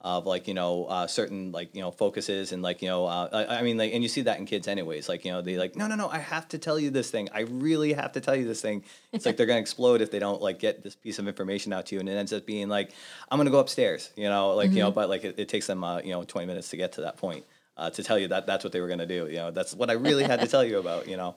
of 0.03 0.25
like 0.25 0.47
you 0.47 0.53
know 0.53 0.85
uh, 0.85 1.05
certain 1.05 1.51
like 1.51 1.75
you 1.75 1.81
know 1.81 1.91
focuses 1.91 2.51
and 2.51 2.63
like 2.63 2.81
you 2.81 2.87
know 2.87 3.05
uh, 3.05 3.29
I, 3.31 3.59
I, 3.59 3.61
mean 3.61 3.77
like 3.77 3.93
and 3.93 4.01
you 4.01 4.09
see 4.09 4.21
that 4.21 4.39
in 4.39 4.45
kids 4.45 4.67
anyways 4.67 5.07
like 5.07 5.23
you 5.25 5.31
know 5.31 5.41
they 5.41 5.57
like 5.57 5.75
no 5.75 5.85
no 5.87 5.95
no 5.95 6.09
I 6.09 6.17
have 6.17 6.47
to 6.49 6.57
tell 6.57 6.79
you 6.79 6.89
this 6.89 7.11
thing 7.11 7.29
I 7.33 7.41
really 7.41 7.93
have 7.93 8.13
to 8.13 8.21
tell 8.21 8.35
you 8.35 8.47
this 8.47 8.61
thing 8.61 8.83
it's 9.11 9.27
like 9.27 9.37
they're 9.37 9.45
gonna 9.45 9.59
explode 9.59 10.01
if 10.01 10.09
they 10.09 10.17
don't 10.17 10.41
like 10.41 10.57
get 10.57 10.81
this 10.81 10.95
piece 10.95 11.19
of 11.19 11.27
information 11.27 11.71
out 11.71 11.85
to 11.87 11.95
you 11.95 11.99
and 11.99 12.09
it 12.09 12.13
ends 12.13 12.33
up 12.33 12.47
being 12.47 12.67
like 12.67 12.91
I'm 13.29 13.37
gonna 13.37 13.51
go 13.51 13.59
upstairs 13.59 14.09
you 14.15 14.27
know 14.27 14.55
like 14.55 14.69
mm-hmm. 14.69 14.77
you 14.77 14.83
know 14.83 14.89
mm-hmm. 14.89 14.95
but 14.95 15.09
like 15.09 15.23
it, 15.23 15.35
it 15.37 15.49
takes 15.49 15.67
them 15.67 15.83
uh, 15.83 15.99
you 15.99 16.11
know 16.11 16.23
20 16.23 16.47
minutes 16.47 16.69
to 16.69 16.77
get 16.77 16.93
to 16.93 17.01
that 17.01 17.17
point 17.17 17.45
uh, 17.77 17.91
to 17.91 18.03
tell 18.03 18.17
you 18.17 18.27
that 18.29 18.47
that's 18.47 18.63
what 18.63 18.73
they 18.73 18.81
were 18.81 18.87
gonna 18.87 19.05
do 19.05 19.27
you 19.27 19.37
know 19.37 19.51
that's 19.51 19.75
what 19.75 19.91
I 19.91 19.93
really 19.93 20.23
had 20.23 20.39
to 20.39 20.47
tell 20.47 20.63
you 20.63 20.79
about 20.79 21.07
you 21.07 21.17
know 21.17 21.35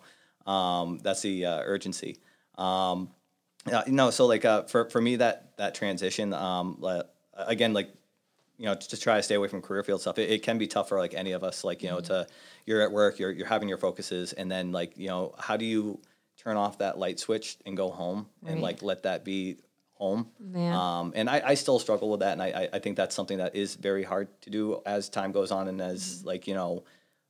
um, 0.51 1.01
that's 1.03 1.21
the 1.21 1.45
uh, 1.45 1.61
urgency 1.65 2.17
um, 2.57 3.11
you 3.87 3.93
know 3.93 4.09
so 4.09 4.25
like 4.25 4.47
uh, 4.47 4.63
for 4.63 4.89
for 4.89 5.03
me 5.03 5.17
that 5.17 5.55
that 5.59 5.75
transition 5.75 6.33
um, 6.33 6.83
again 7.35 7.75
like 7.75 7.91
you 8.59 8.67
know, 8.67 8.75
to 8.75 9.01
try 9.01 9.17
to 9.17 9.23
stay 9.23 9.35
away 9.35 9.49
from 9.49 9.63
career 9.63 9.83
field 9.83 10.01
stuff. 10.01 10.19
It, 10.19 10.31
it, 10.31 10.43
can 10.43 10.59
be 10.59 10.67
tough 10.67 10.89
for 10.89 10.99
like 10.99 11.15
any 11.15 11.33
of 11.33 11.43
us. 11.43 11.65
Like 11.65 11.83
you 11.83 11.91
know, 11.91 11.97
mm-hmm. 11.97 12.07
to 12.07 12.27
you're 12.67 12.83
at 12.83 12.93
work, 12.93 13.19
you're 13.19 13.31
you're 13.31 13.47
having 13.47 13.69
your 13.69 13.79
focuses, 13.79 14.33
and 14.33 14.51
then 14.51 14.73
like 14.73 14.97
you 14.97 15.09
know, 15.09 15.35
how 15.39 15.57
do 15.57 15.65
you 15.65 16.01
turn 16.37 16.57
off 16.57 16.79
that 16.79 16.99
light 16.99 17.19
switch 17.19 17.57
and 17.67 17.77
go 17.77 17.91
home 17.91 18.27
right. 18.43 18.53
and 18.53 18.63
like 18.63 18.83
let 18.83 19.03
that 19.03 19.25
be 19.25 19.59
home? 19.95 20.31
Yeah. 20.55 20.79
Um, 20.79 21.13
and 21.17 21.29
I, 21.29 21.43
I 21.45 21.55
still 21.55 21.79
struggle 21.79 22.11
with 22.11 22.21
that, 22.21 22.33
and 22.33 22.43
I 22.43 22.69
I 22.73 22.79
think 22.79 22.97
that's 22.97 23.15
something 23.15 23.39
that 23.39 23.57
is 23.57 23.75
very 23.75 24.05
hard 24.05 24.29
to 24.43 24.51
do 24.51 24.81
as 24.87 25.09
time 25.09 25.33
goes 25.33 25.51
on 25.51 25.69
and 25.69 25.81
as 25.81 26.19
mm-hmm. 26.19 26.29
like 26.29 26.47
you 26.47 26.55
know. 26.55 26.85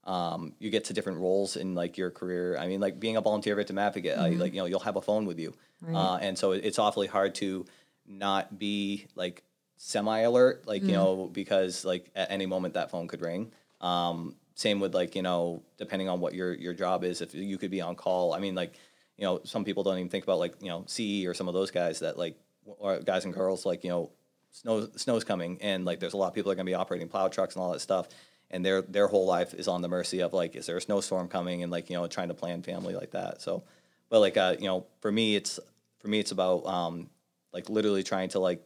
Um, 0.06 0.52
you 0.58 0.68
get 0.68 0.84
to 0.84 0.92
different 0.92 1.20
roles 1.20 1.56
in 1.56 1.74
like 1.74 1.96
your 1.96 2.10
career. 2.10 2.58
I 2.58 2.66
mean, 2.66 2.78
like 2.78 3.00
being 3.00 3.16
a 3.16 3.22
volunteer 3.22 3.56
victim 3.56 3.78
advocate, 3.78 4.18
mm-hmm. 4.18 4.38
like 4.38 4.52
you 4.52 4.58
know, 4.58 4.66
you'll 4.66 4.80
have 4.80 4.96
a 4.96 5.00
phone 5.00 5.24
with 5.24 5.38
you, 5.38 5.54
right. 5.80 5.96
uh, 5.96 6.16
and 6.18 6.36
so 6.36 6.52
it's 6.52 6.78
awfully 6.78 7.06
hard 7.06 7.34
to 7.36 7.64
not 8.06 8.58
be 8.58 9.06
like 9.14 9.42
semi 9.86 10.20
alert, 10.20 10.66
like, 10.66 10.80
mm. 10.80 10.86
you 10.86 10.92
know, 10.92 11.28
because 11.30 11.84
like 11.84 12.10
at 12.16 12.30
any 12.30 12.46
moment 12.46 12.72
that 12.72 12.90
phone 12.90 13.06
could 13.06 13.20
ring. 13.20 13.52
Um, 13.82 14.34
same 14.54 14.80
with 14.80 14.94
like, 14.94 15.14
you 15.14 15.20
know, 15.20 15.62
depending 15.76 16.08
on 16.08 16.20
what 16.20 16.32
your, 16.32 16.54
your 16.54 16.72
job 16.72 17.04
is, 17.04 17.20
if 17.20 17.34
you 17.34 17.58
could 17.58 17.70
be 17.70 17.82
on 17.82 17.94
call. 17.94 18.32
I 18.32 18.38
mean, 18.38 18.54
like, 18.54 18.72
you 19.18 19.24
know, 19.24 19.42
some 19.44 19.62
people 19.62 19.82
don't 19.82 19.98
even 19.98 20.08
think 20.08 20.24
about 20.24 20.38
like, 20.38 20.54
you 20.62 20.68
know, 20.68 20.84
CE 20.86 21.26
or 21.26 21.34
some 21.34 21.48
of 21.48 21.54
those 21.54 21.70
guys 21.70 21.98
that 21.98 22.16
like, 22.16 22.34
or 22.64 22.98
guys 23.00 23.26
and 23.26 23.34
girls, 23.34 23.66
like, 23.66 23.84
you 23.84 23.90
know, 23.90 24.10
snow, 24.52 24.88
snow's 24.96 25.22
coming 25.22 25.58
and 25.60 25.84
like 25.84 26.00
there's 26.00 26.14
a 26.14 26.16
lot 26.16 26.28
of 26.28 26.34
people 26.34 26.48
that 26.48 26.54
are 26.54 26.56
going 26.56 26.66
to 26.66 26.70
be 26.70 26.74
operating 26.74 27.08
plow 27.08 27.28
trucks 27.28 27.54
and 27.54 27.62
all 27.62 27.72
that 27.72 27.80
stuff. 27.80 28.08
And 28.50 28.64
their, 28.64 28.80
their 28.80 29.06
whole 29.06 29.26
life 29.26 29.52
is 29.52 29.68
on 29.68 29.82
the 29.82 29.88
mercy 29.88 30.20
of 30.20 30.32
like, 30.32 30.56
is 30.56 30.64
there 30.64 30.78
a 30.78 30.80
snowstorm 30.80 31.28
coming 31.28 31.62
and 31.62 31.70
like, 31.70 31.90
you 31.90 31.96
know, 31.96 32.06
trying 32.06 32.28
to 32.28 32.34
plan 32.34 32.62
family 32.62 32.94
like 32.94 33.10
that. 33.10 33.42
So, 33.42 33.64
but 34.08 34.20
like, 34.20 34.38
uh, 34.38 34.56
you 34.58 34.66
know, 34.66 34.86
for 35.02 35.12
me, 35.12 35.36
it's, 35.36 35.60
for 35.98 36.08
me, 36.08 36.20
it's 36.20 36.30
about, 36.30 36.64
um, 36.64 37.10
like 37.52 37.68
literally 37.68 38.02
trying 38.02 38.30
to 38.30 38.38
like 38.38 38.62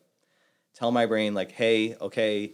tell 0.79 0.93
my 0.93 1.07
brain 1.07 1.35
like, 1.35 1.53
hey, 1.53 1.97
okay, 2.01 2.53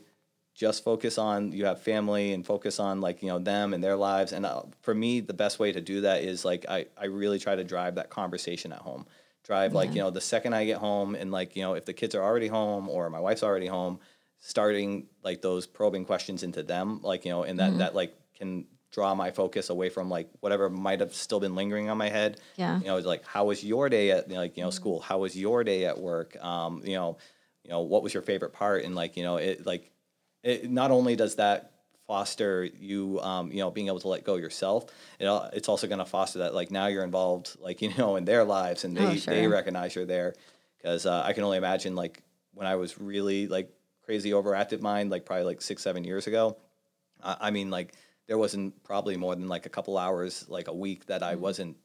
just 0.54 0.84
focus 0.84 1.18
on 1.18 1.52
you 1.52 1.66
have 1.66 1.82
family 1.82 2.32
and 2.32 2.46
focus 2.46 2.78
on 2.78 3.00
like 3.00 3.22
you 3.22 3.28
know 3.28 3.38
them 3.38 3.74
and 3.74 3.82
their 3.82 3.96
lives. 3.96 4.32
And 4.32 4.46
uh, 4.46 4.62
for 4.82 4.94
me, 4.94 5.20
the 5.20 5.34
best 5.34 5.58
way 5.58 5.72
to 5.72 5.80
do 5.80 6.02
that 6.02 6.22
is 6.22 6.44
like 6.44 6.64
I 6.68 6.87
I 6.96 7.06
really 7.06 7.38
try 7.38 7.56
to 7.56 7.64
drive 7.64 7.96
that 7.96 8.10
conversation 8.10 8.72
at 8.72 8.78
home. 8.78 9.06
Drive 9.42 9.72
yeah. 9.72 9.78
like 9.78 9.94
you 9.94 10.00
know 10.00 10.10
the 10.10 10.20
second 10.20 10.54
I 10.54 10.64
get 10.64 10.78
home 10.78 11.14
and 11.14 11.30
like 11.30 11.56
you 11.56 11.62
know 11.62 11.74
if 11.74 11.84
the 11.84 11.92
kids 11.92 12.14
are 12.14 12.22
already 12.22 12.48
home 12.48 12.88
or 12.88 13.10
my 13.10 13.20
wife's 13.20 13.42
already 13.42 13.66
home, 13.66 13.98
starting 14.38 15.06
like 15.22 15.42
those 15.42 15.66
probing 15.66 16.04
questions 16.04 16.42
into 16.42 16.62
them, 16.62 17.00
like 17.02 17.24
you 17.24 17.32
know, 17.32 17.42
and 17.42 17.58
that 17.58 17.70
mm-hmm. 17.70 17.78
that 17.78 17.94
like 17.94 18.14
can 18.38 18.64
draw 18.92 19.12
my 19.12 19.32
focus 19.32 19.70
away 19.70 19.88
from 19.88 20.08
like 20.08 20.30
whatever 20.38 20.70
might 20.70 21.00
have 21.00 21.12
still 21.12 21.40
been 21.40 21.56
lingering 21.56 21.90
on 21.90 21.98
my 21.98 22.08
head. 22.08 22.40
Yeah. 22.54 22.78
You 22.78 22.84
know, 22.84 22.96
it's 22.96 23.06
like 23.06 23.26
how 23.26 23.46
was 23.46 23.64
your 23.64 23.88
day 23.88 24.12
at 24.12 24.30
like 24.30 24.56
you 24.56 24.62
know 24.62 24.68
mm-hmm. 24.68 24.76
school? 24.76 25.00
How 25.00 25.18
was 25.18 25.37
your 25.37 25.64
day 25.64 25.84
at 25.84 25.98
work? 25.98 26.42
Um, 26.42 26.82
you 26.84 26.94
know, 26.94 27.18
you 27.64 27.70
know 27.70 27.81
what 27.81 28.03
was 28.03 28.14
your 28.14 28.22
favorite 28.22 28.53
part 28.53 28.85
and 28.85 28.94
like 28.94 29.16
you 29.16 29.22
know 29.22 29.37
it 29.37 29.66
like 29.66 29.90
it 30.42 30.70
not 30.70 30.90
only 30.90 31.16
does 31.16 31.37
that 31.37 31.72
foster 32.07 32.64
you 32.64 33.18
um, 33.20 33.50
you 33.50 33.59
know 33.59 33.70
being 33.70 33.87
able 33.87 34.00
to 34.00 34.09
let 34.09 34.24
go 34.24 34.37
yourself 34.37 34.85
it, 35.18 35.27
it's 35.55 35.68
also 35.68 35.87
going 35.87 35.98
to 35.98 36.05
foster 36.05 36.40
that 36.40 36.55
like 36.55 36.70
now 36.70 36.87
you're 36.87 37.05
involved 37.05 37.57
like 37.61 37.81
you 37.83 37.92
know 37.96 38.16
in 38.16 38.24
their 38.24 38.44
lives 38.44 38.85
and 38.85 38.96
they, 38.96 39.05
oh, 39.05 39.14
sure. 39.16 39.35
they 39.35 39.46
recognize 39.46 39.94
you're 39.94 40.05
there 40.05 40.35
because 40.77 41.07
uh, 41.07 41.22
i 41.24 41.33
can 41.33 41.44
only 41.44 41.57
imagine 41.57 41.94
like 41.94 42.22
when 42.53 42.66
i 42.66 42.77
was 42.77 43.00
really 43.00 43.48
like 43.48 43.70
crazy 44.05 44.33
overactive 44.33 44.83
mind 44.83 45.11
like 45.11 45.24
probably 45.24 45.44
like 45.44 45.62
six 45.62 45.83
seven 45.83 46.05
years 46.05 46.27
ago 46.27 46.57
I, 47.22 47.37
I 47.40 47.50
mean 47.50 47.70
like 47.70 47.94
there 48.27 48.37
wasn't 48.37 48.83
probably 48.85 49.16
more 49.16 49.35
than 49.35 49.48
like 49.48 49.64
a 49.64 49.70
couple 49.70 49.96
hours 49.96 50.44
like 50.48 50.68
a 50.68 50.74
week 50.74 51.07
that 51.07 51.22
i 51.22 51.33
mm-hmm. 51.33 51.42
wasn't 51.42 51.77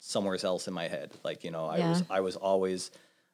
somewhere 0.00 0.38
else 0.42 0.66
in 0.66 0.74
my 0.74 0.88
head 0.88 1.12
like 1.22 1.44
you 1.44 1.52
know 1.52 1.66
i 1.66 1.78
yeah. 1.78 1.90
was 1.90 2.02
i 2.10 2.20
was 2.20 2.36
always 2.36 2.90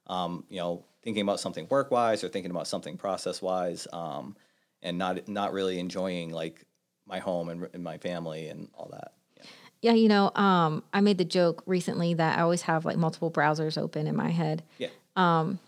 um, 0.07 0.45
you 0.51 0.59
know 0.59 0.85
thinking 1.05 1.23
about 1.23 1.39
something 1.39 1.67
work 1.71 1.91
wise 1.91 2.25
or 2.25 2.29
thinking 2.29 2.51
about 2.51 2.67
something 2.67 2.97
process 2.97 3.41
wise, 3.41 3.87
um, 3.93 4.37
and 4.83 4.99
not 4.99 5.29
not 5.29 5.53
really 5.53 5.79
enjoying 5.79 6.31
like 6.31 6.65
my 7.07 7.19
home 7.19 7.49
and, 7.51 7.69
and 7.75 7.85
my 7.85 7.99
family 7.99 8.49
and 8.49 8.69
all 8.75 8.89
that. 8.91 9.13
Yeah, 9.37 9.45
yeah 9.83 9.93
you 9.93 10.09
know, 10.09 10.31
um, 10.35 10.83
I 10.93 11.01
made 11.01 11.19
the 11.19 11.25
joke 11.25 11.63
recently 11.67 12.15
that 12.15 12.39
I 12.39 12.43
always 12.43 12.63
have 12.63 12.85
like 12.85 12.97
multiple 12.97 13.31
browsers 13.31 13.77
open 13.81 14.07
in 14.07 14.17
my 14.17 14.31
head. 14.31 14.63
Yeah. 14.79 14.89
Um, 15.17 15.61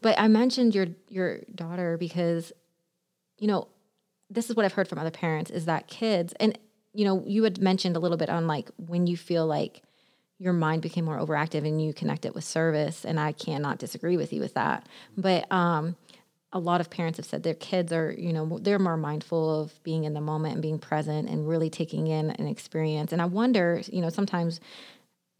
but 0.00 0.18
I 0.18 0.28
mentioned 0.28 0.74
your 0.74 0.86
your 1.08 1.40
daughter 1.54 1.96
because, 1.98 2.52
you 3.38 3.48
know, 3.48 3.68
this 4.30 4.48
is 4.48 4.56
what 4.56 4.64
I've 4.64 4.72
heard 4.72 4.88
from 4.88 4.98
other 4.98 5.10
parents 5.10 5.50
is 5.50 5.66
that 5.66 5.88
kids 5.88 6.32
and 6.38 6.58
you 6.92 7.04
know 7.04 7.22
you 7.26 7.42
had 7.44 7.60
mentioned 7.60 7.96
a 7.96 7.98
little 7.98 8.16
bit 8.16 8.30
on 8.30 8.46
like 8.46 8.70
when 8.76 9.06
you 9.06 9.16
feel 9.16 9.46
like 9.46 9.82
your 10.44 10.52
mind 10.52 10.82
became 10.82 11.06
more 11.06 11.18
overactive 11.18 11.66
and 11.66 11.82
you 11.82 11.94
connect 11.94 12.26
it 12.26 12.34
with 12.34 12.44
service 12.44 13.06
and 13.06 13.18
i 13.18 13.32
cannot 13.32 13.78
disagree 13.78 14.18
with 14.18 14.30
you 14.32 14.40
with 14.40 14.54
that. 14.54 14.86
But 15.16 15.50
um, 15.50 15.96
a 16.52 16.58
lot 16.58 16.82
of 16.82 16.90
parents 16.90 17.16
have 17.16 17.26
said 17.26 17.42
their 17.42 17.54
kids 17.54 17.92
are 17.92 18.12
you 18.12 18.32
know 18.32 18.58
they're 18.58 18.78
more 18.78 18.98
mindful 18.98 19.62
of 19.62 19.82
being 19.82 20.04
in 20.04 20.12
the 20.12 20.20
moment 20.20 20.52
and 20.52 20.62
being 20.62 20.78
present 20.78 21.30
and 21.30 21.48
really 21.48 21.70
taking 21.70 22.06
in 22.08 22.30
an 22.30 22.46
experience. 22.46 23.10
And 23.12 23.22
i 23.22 23.24
wonder 23.24 23.82
you 23.86 24.02
know 24.02 24.10
sometimes 24.10 24.60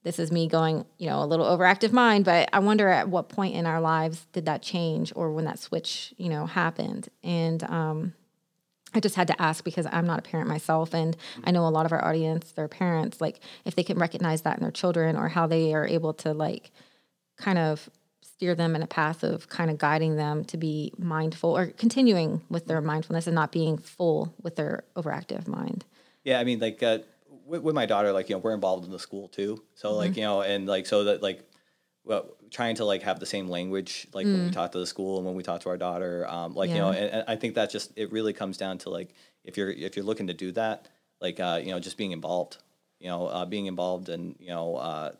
this 0.05 0.19
is 0.19 0.33
me 0.33 0.49
going 0.49 0.87
you 0.97 1.09
know 1.11 1.23
a 1.23 1.27
little 1.27 1.47
overactive 1.47 1.93
mind 1.93 2.25
but 2.25 2.49
i 2.53 2.59
wonder 2.59 2.88
at 2.88 3.09
what 3.09 3.29
point 3.29 3.55
in 3.55 3.67
our 3.67 3.81
lives 3.81 4.27
did 4.33 4.47
that 4.47 4.62
change 4.62 5.12
or 5.14 5.33
when 5.33 5.45
that 5.45 5.59
switch 5.59 6.14
you 6.17 6.31
know 6.31 6.47
happened? 6.47 7.11
And 7.23 7.62
um, 7.64 8.14
I 8.94 9.00
just 9.00 9.16
had 9.16 9.26
to 9.28 9.42
ask 9.42 9.64
because 9.64 9.87
I'm 9.90 10.07
not 10.07 10.20
a 10.20 10.22
parent 10.22 10.48
myself. 10.48 10.94
And 10.94 11.16
I 11.44 11.50
know 11.50 11.66
a 11.66 11.68
lot 11.68 11.87
of 11.87 11.92
our 11.92 12.04
audience, 12.04 12.52
their 12.52 12.68
parents, 12.68 13.20
like 13.20 13.40
if 13.64 13.74
they 13.74 13.83
can 13.83 13.98
recognize 13.98 14.42
that 14.42 14.57
in 14.57 14.62
their 14.62 14.70
children 14.70 15.16
or 15.16 15.28
how 15.28 15.46
they 15.46 15.74
are 15.74 15.87
able 15.87 16.14
to 16.14 16.33
like 16.33 16.70
kind 17.37 17.59
of 17.59 17.90
steer 18.22 18.54
them 18.54 18.74
in 18.76 18.83
a 18.83 18.87
path 18.87 19.22
of 19.22 19.48
kind 19.48 19.70
of 19.70 19.78
guiding 19.78 20.16
them 20.16 20.44
to 20.44 20.57
be 20.57 20.92
mindful 20.98 21.57
or 21.57 21.66
continuing 21.66 22.42
with 22.48 22.66
their 22.66 22.80
mindfulness 22.80 23.26
and 23.26 23.35
not 23.35 23.52
being 23.52 23.76
full 23.78 24.35
with 24.42 24.57
their 24.57 24.85
overactive 24.96 25.46
mind. 25.46 25.85
Yeah, 26.24 26.38
I 26.40 26.44
mean, 26.44 26.59
like 26.59 26.83
uh, 26.83 26.98
with, 27.44 27.62
with 27.62 27.74
my 27.74 27.87
daughter, 27.87 28.12
like 28.12 28.28
you 28.28 28.37
know, 28.37 28.40
we're 28.40 28.54
involved 28.54 28.85
in 28.87 28.90
the 28.92 28.98
school 28.98 29.28
too. 29.28 29.62
So 29.74 29.88
Mm-hmm. 29.88 29.98
like 29.98 30.16
you 30.16 30.22
know, 30.22 30.42
and 30.42 30.66
like 30.66 30.87
so 30.87 31.04
that 31.04 31.22
like, 31.22 31.42
well, 32.05 32.37
trying 32.51 32.77
to 32.77 32.85
like 32.85 33.03
have 33.03 33.19
the 33.21 33.27
same 33.27 33.49
language 33.49 34.07
like 34.12 34.33
when 34.33 34.43
we 34.43 34.51
talk 34.51 34.73
to 34.73 34.79
the 34.79 34.87
school 34.87 35.17
and 35.19 35.27
when 35.27 35.35
we 35.35 35.43
talk 35.43 35.61
to 35.62 35.69
our 35.71 35.77
daughter, 35.77 36.27
um, 36.29 36.55
like 36.55 36.75
you 36.75 36.81
know, 36.81 36.90
Mm. 36.90 36.97
And, 36.97 37.11
and 37.11 37.25
I 37.29 37.37
think 37.37 37.55
that 37.55 37.71
just 37.71 37.93
it 37.97 38.12
really 38.12 38.33
comes 38.33 38.57
down 38.57 38.79
to 38.79 38.90
like 38.90 39.14
if 39.45 39.57
you're 39.57 39.71
if 39.71 39.97
you're 39.97 40.05
looking 40.05 40.27
to 40.29 40.35
do 40.35 40.53
that, 40.53 40.88
like 41.21 41.40
uh, 41.40 41.61
you 41.62 41.71
know, 41.71 41.81
just 41.81 41.97
being 41.97 42.12
involved, 42.12 42.59
you 43.01 43.09
know, 43.09 43.27
uh, 43.27 43.45
being 43.47 43.67
involved 43.67 44.09
and 44.09 44.37
you 44.38 44.49
know, 44.51 44.77
uh, 44.77 45.12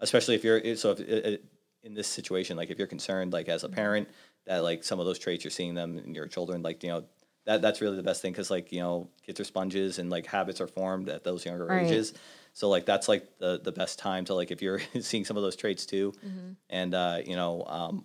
especially 0.00 0.34
if 0.34 0.44
you're 0.44 0.76
so 0.76 0.92
if 0.92 1.00
it, 1.00 1.26
it, 1.26 1.44
in 1.82 1.94
this 1.94 2.08
situation, 2.08 2.56
like 2.56 2.70
if 2.70 2.78
you're 2.78 2.86
concerned, 2.86 3.32
like 3.32 3.48
as 3.48 3.64
a 3.64 3.68
Mm-hmm. 3.68 3.74
parent, 3.74 4.08
that 4.46 4.62
like 4.62 4.84
some 4.84 5.00
of 5.00 5.06
those 5.06 5.18
traits 5.18 5.44
you're 5.44 5.50
seeing 5.50 5.74
them 5.74 5.98
in 5.98 6.14
your 6.14 6.26
children, 6.26 6.62
like 6.62 6.82
you 6.82 6.90
know, 6.90 7.04
that 7.46 7.62
that's 7.62 7.80
really 7.80 7.96
the 7.96 8.02
best 8.02 8.22
thing 8.22 8.32
because 8.32 8.50
like 8.50 8.72
you 8.72 8.80
know, 8.80 9.08
kids 9.24 9.40
are 9.40 9.44
sponges 9.44 9.98
and 9.98 10.10
like 10.10 10.26
habits 10.26 10.60
are 10.60 10.66
formed 10.68 11.08
at 11.08 11.24
those 11.24 11.44
younger 11.44 11.68
Right. 11.68 11.82
ages. 11.82 12.14
So 12.54 12.68
like 12.70 12.86
that's 12.86 13.08
like 13.08 13.38
the 13.38 13.60
the 13.62 13.72
best 13.72 13.98
time 13.98 14.24
to 14.26 14.34
like 14.34 14.50
if 14.50 14.62
you're 14.62 14.80
seeing 15.00 15.24
some 15.24 15.36
of 15.36 15.42
those 15.42 15.56
traits 15.56 15.84
too, 15.86 16.12
Mm-hmm. 16.26 16.52
and 16.70 16.94
uh, 16.94 17.18
you 17.24 17.36
know, 17.36 17.64
um, 17.66 18.04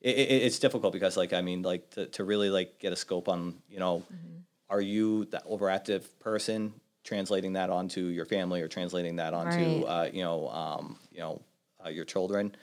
it, 0.00 0.16
it, 0.18 0.42
it's 0.46 0.58
difficult 0.58 0.92
because 0.92 1.16
like 1.16 1.32
I 1.32 1.40
mean 1.40 1.62
like 1.62 1.90
to, 1.90 2.06
to 2.06 2.24
really 2.24 2.50
like 2.50 2.78
get 2.78 2.92
a 2.92 2.96
scope 2.96 3.28
on 3.28 3.54
you 3.70 3.78
know, 3.78 4.02
Mm-hmm. 4.12 4.36
are 4.68 4.80
you 4.80 5.24
that 5.26 5.46
overactive 5.46 6.02
person? 6.20 6.74
Translating 7.04 7.54
that 7.54 7.70
onto 7.70 8.02
your 8.06 8.26
family 8.26 8.60
or 8.60 8.68
translating 8.68 9.16
that 9.16 9.32
onto 9.32 9.84
Right. 9.86 9.88
uh, 9.88 10.08
you 10.12 10.22
know 10.22 10.48
um, 10.50 10.98
you 11.10 11.20
know 11.20 11.40
uh, 11.84 11.88
your 11.88 12.04
children. 12.04 12.54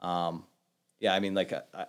Um, 0.00 0.44
yeah, 0.98 1.14
I 1.14 1.20
mean 1.20 1.34
like 1.34 1.52
I, 1.52 1.86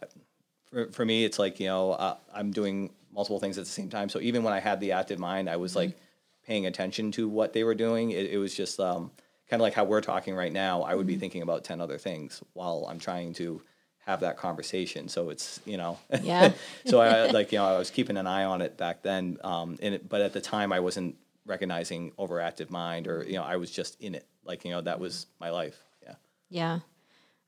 for 0.69 0.91
for 0.91 1.05
me 1.05 1.25
it's 1.25 1.39
like 1.39 1.59
you 1.59 1.67
know 1.67 1.93
uh, 1.93 2.17
I'm 2.33 2.51
doing 2.51 2.91
multiple 3.11 3.39
things 3.39 3.57
at 3.57 3.63
the 3.65 3.71
same 3.71 3.89
time. 3.89 4.09
So 4.09 4.19
even 4.19 4.43
when 4.43 4.53
I 4.53 4.59
had 4.59 4.79
the 4.79 4.91
active 4.91 5.17
mind, 5.19 5.49
I 5.49 5.55
was 5.55 5.75
like 5.75 5.97
paying 6.45 6.65
attention 6.65 7.11
to 7.13 7.27
what 7.27 7.53
they 7.53 7.63
were 7.63 7.75
doing. 7.75 8.11
It, 8.11 8.31
it 8.31 8.37
was 8.37 8.53
just 8.55 8.79
um, 8.79 9.11
kind 9.49 9.61
of 9.61 9.63
like 9.63 9.73
how 9.73 9.83
we're 9.83 10.01
talking 10.01 10.35
right 10.35 10.51
now. 10.51 10.83
I 10.83 10.95
would 10.95 11.07
be 11.07 11.15
thinking 11.15 11.41
about 11.41 11.63
ten 11.63 11.81
other 11.81 11.97
things 11.97 12.41
while 12.53 12.87
I'm 12.89 12.99
trying 12.99 13.33
to 13.35 13.61
have 14.05 14.19
that 14.21 14.37
conversation. 14.37 15.07
So 15.07 15.29
it's 15.29 15.59
you 15.65 15.77
know 15.77 15.97
Yeah. 16.21 16.53
so 16.85 16.99
I 16.99 17.25
like 17.31 17.51
you 17.51 17.59
know 17.59 17.65
I 17.65 17.77
was 17.77 17.89
keeping 17.89 18.17
an 18.17 18.27
eye 18.27 18.43
on 18.43 18.61
it 18.61 18.77
back 18.77 19.03
then. 19.03 19.37
Um, 19.43 19.77
and 19.81 19.95
it, 19.95 20.09
but 20.09 20.21
at 20.21 20.33
the 20.33 20.41
time 20.41 20.73
I 20.73 20.79
wasn't 20.79 21.15
recognizing 21.45 22.11
overactive 22.11 22.69
mind 22.69 23.07
or 23.07 23.23
you 23.23 23.33
know 23.33 23.43
I 23.43 23.57
was 23.57 23.71
just 23.71 23.99
in 24.01 24.15
it. 24.15 24.27
Like 24.43 24.65
you 24.65 24.71
know 24.71 24.81
that 24.81 24.99
was 24.99 25.27
my 25.39 25.49
life. 25.49 25.77
Yeah. 26.01 26.15
Yeah. 26.49 26.79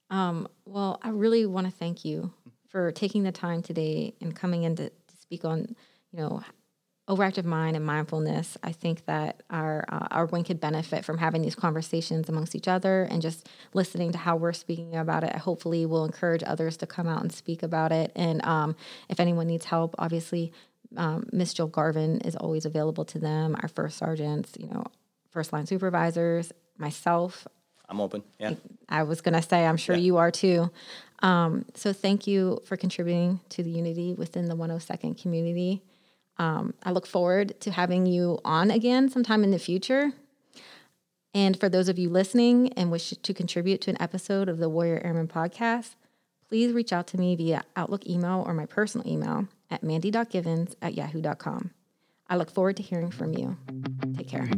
Um, 0.09 0.47
well, 0.65 0.99
I 1.01 1.09
really 1.09 1.45
want 1.45 1.67
to 1.67 1.73
thank 1.73 2.05
you 2.05 2.31
for 2.69 2.91
taking 2.91 3.23
the 3.23 3.31
time 3.31 3.61
today 3.61 4.13
and 4.21 4.35
coming 4.35 4.63
in 4.63 4.75
to, 4.75 4.89
to 4.89 5.17
speak 5.19 5.45
on, 5.45 5.75
you 6.11 6.19
know, 6.19 6.43
overactive 7.07 7.45
mind 7.45 7.75
and 7.75 7.85
mindfulness. 7.85 8.57
I 8.63 8.71
think 8.71 9.05
that 9.05 9.43
our 9.49 9.85
uh, 9.89 10.07
our 10.11 10.25
wing 10.25 10.43
could 10.43 10.59
benefit 10.59 11.05
from 11.05 11.17
having 11.19 11.41
these 11.41 11.55
conversations 11.55 12.29
amongst 12.29 12.55
each 12.55 12.67
other 12.67 13.03
and 13.03 13.21
just 13.21 13.47
listening 13.73 14.11
to 14.13 14.17
how 14.17 14.35
we're 14.35 14.53
speaking 14.53 14.95
about 14.95 15.23
it. 15.23 15.35
Hopefully, 15.35 15.85
will 15.85 16.05
encourage 16.05 16.43
others 16.45 16.77
to 16.77 16.87
come 16.87 17.07
out 17.07 17.21
and 17.21 17.31
speak 17.31 17.61
about 17.63 17.91
it. 17.91 18.11
And 18.15 18.43
um, 18.45 18.75
if 19.09 19.19
anyone 19.19 19.47
needs 19.47 19.65
help, 19.65 19.95
obviously, 19.99 20.51
um, 20.97 21.27
Miss 21.31 21.53
Jill 21.53 21.67
Garvin 21.67 22.21
is 22.21 22.35
always 22.35 22.65
available 22.65 23.05
to 23.05 23.19
them. 23.19 23.55
Our 23.61 23.67
first 23.69 23.97
sergeants, 23.97 24.53
you 24.59 24.67
know, 24.67 24.85
first 25.29 25.53
line 25.53 25.65
supervisors, 25.67 26.51
myself. 26.77 27.47
I'm 27.87 28.01
open. 28.01 28.23
Yeah. 28.39 28.55
I 28.89 29.03
was 29.03 29.21
going 29.21 29.35
to 29.35 29.43
say, 29.43 29.63
I'm 29.65 29.77
sure 29.77 29.95
Yeah. 29.95 30.01
you 30.01 30.17
are 30.17 30.31
too. 30.31 30.71
Um, 31.19 31.65
so 31.75 31.93
thank 31.93 32.25
you 32.25 32.59
for 32.65 32.77
contributing 32.77 33.39
to 33.49 33.61
the 33.61 33.69
unity 33.69 34.15
within 34.15 34.45
the 34.45 34.55
102nd 34.55 35.21
community. 35.21 35.83
Um, 36.37 36.73
I 36.83 36.91
look 36.91 37.07
forward 37.07 37.59
to 37.61 37.71
having 37.71 38.05
you 38.05 38.39
on 38.43 38.71
again 38.71 39.09
sometime 39.09 39.43
in 39.43 39.51
the 39.51 39.59
future. 39.59 40.11
And 41.33 41.59
for 41.59 41.67
those 41.67 41.89
of 41.89 41.99
you 41.99 42.09
listening 42.09 42.71
and 42.73 42.91
wish 42.91 43.09
to 43.09 43.33
contribute 43.33 43.81
to 43.81 43.91
an 43.91 44.01
episode 44.01 44.47
of 44.47 44.57
the 44.57 44.69
Warrior 44.69 45.01
Airman 45.03 45.27
podcast, 45.27 45.95
please 46.47 46.71
reach 46.71 46.93
out 46.93 47.07
to 47.07 47.17
me 47.17 47.35
via 47.35 47.63
Outlook 47.75 48.07
email 48.07 48.43
or 48.47 48.53
my 48.53 48.65
personal 48.65 49.07
email 49.07 49.47
at 49.69 49.83
mandy.givens 49.83 50.75
at 50.81 50.93
yahoo.com. 50.93 51.71
I 52.29 52.37
look 52.37 52.49
forward 52.49 52.77
to 52.77 52.83
hearing 52.83 53.11
from 53.11 53.33
you. 53.33 53.57
Take 54.15 54.29
care. 54.29 54.49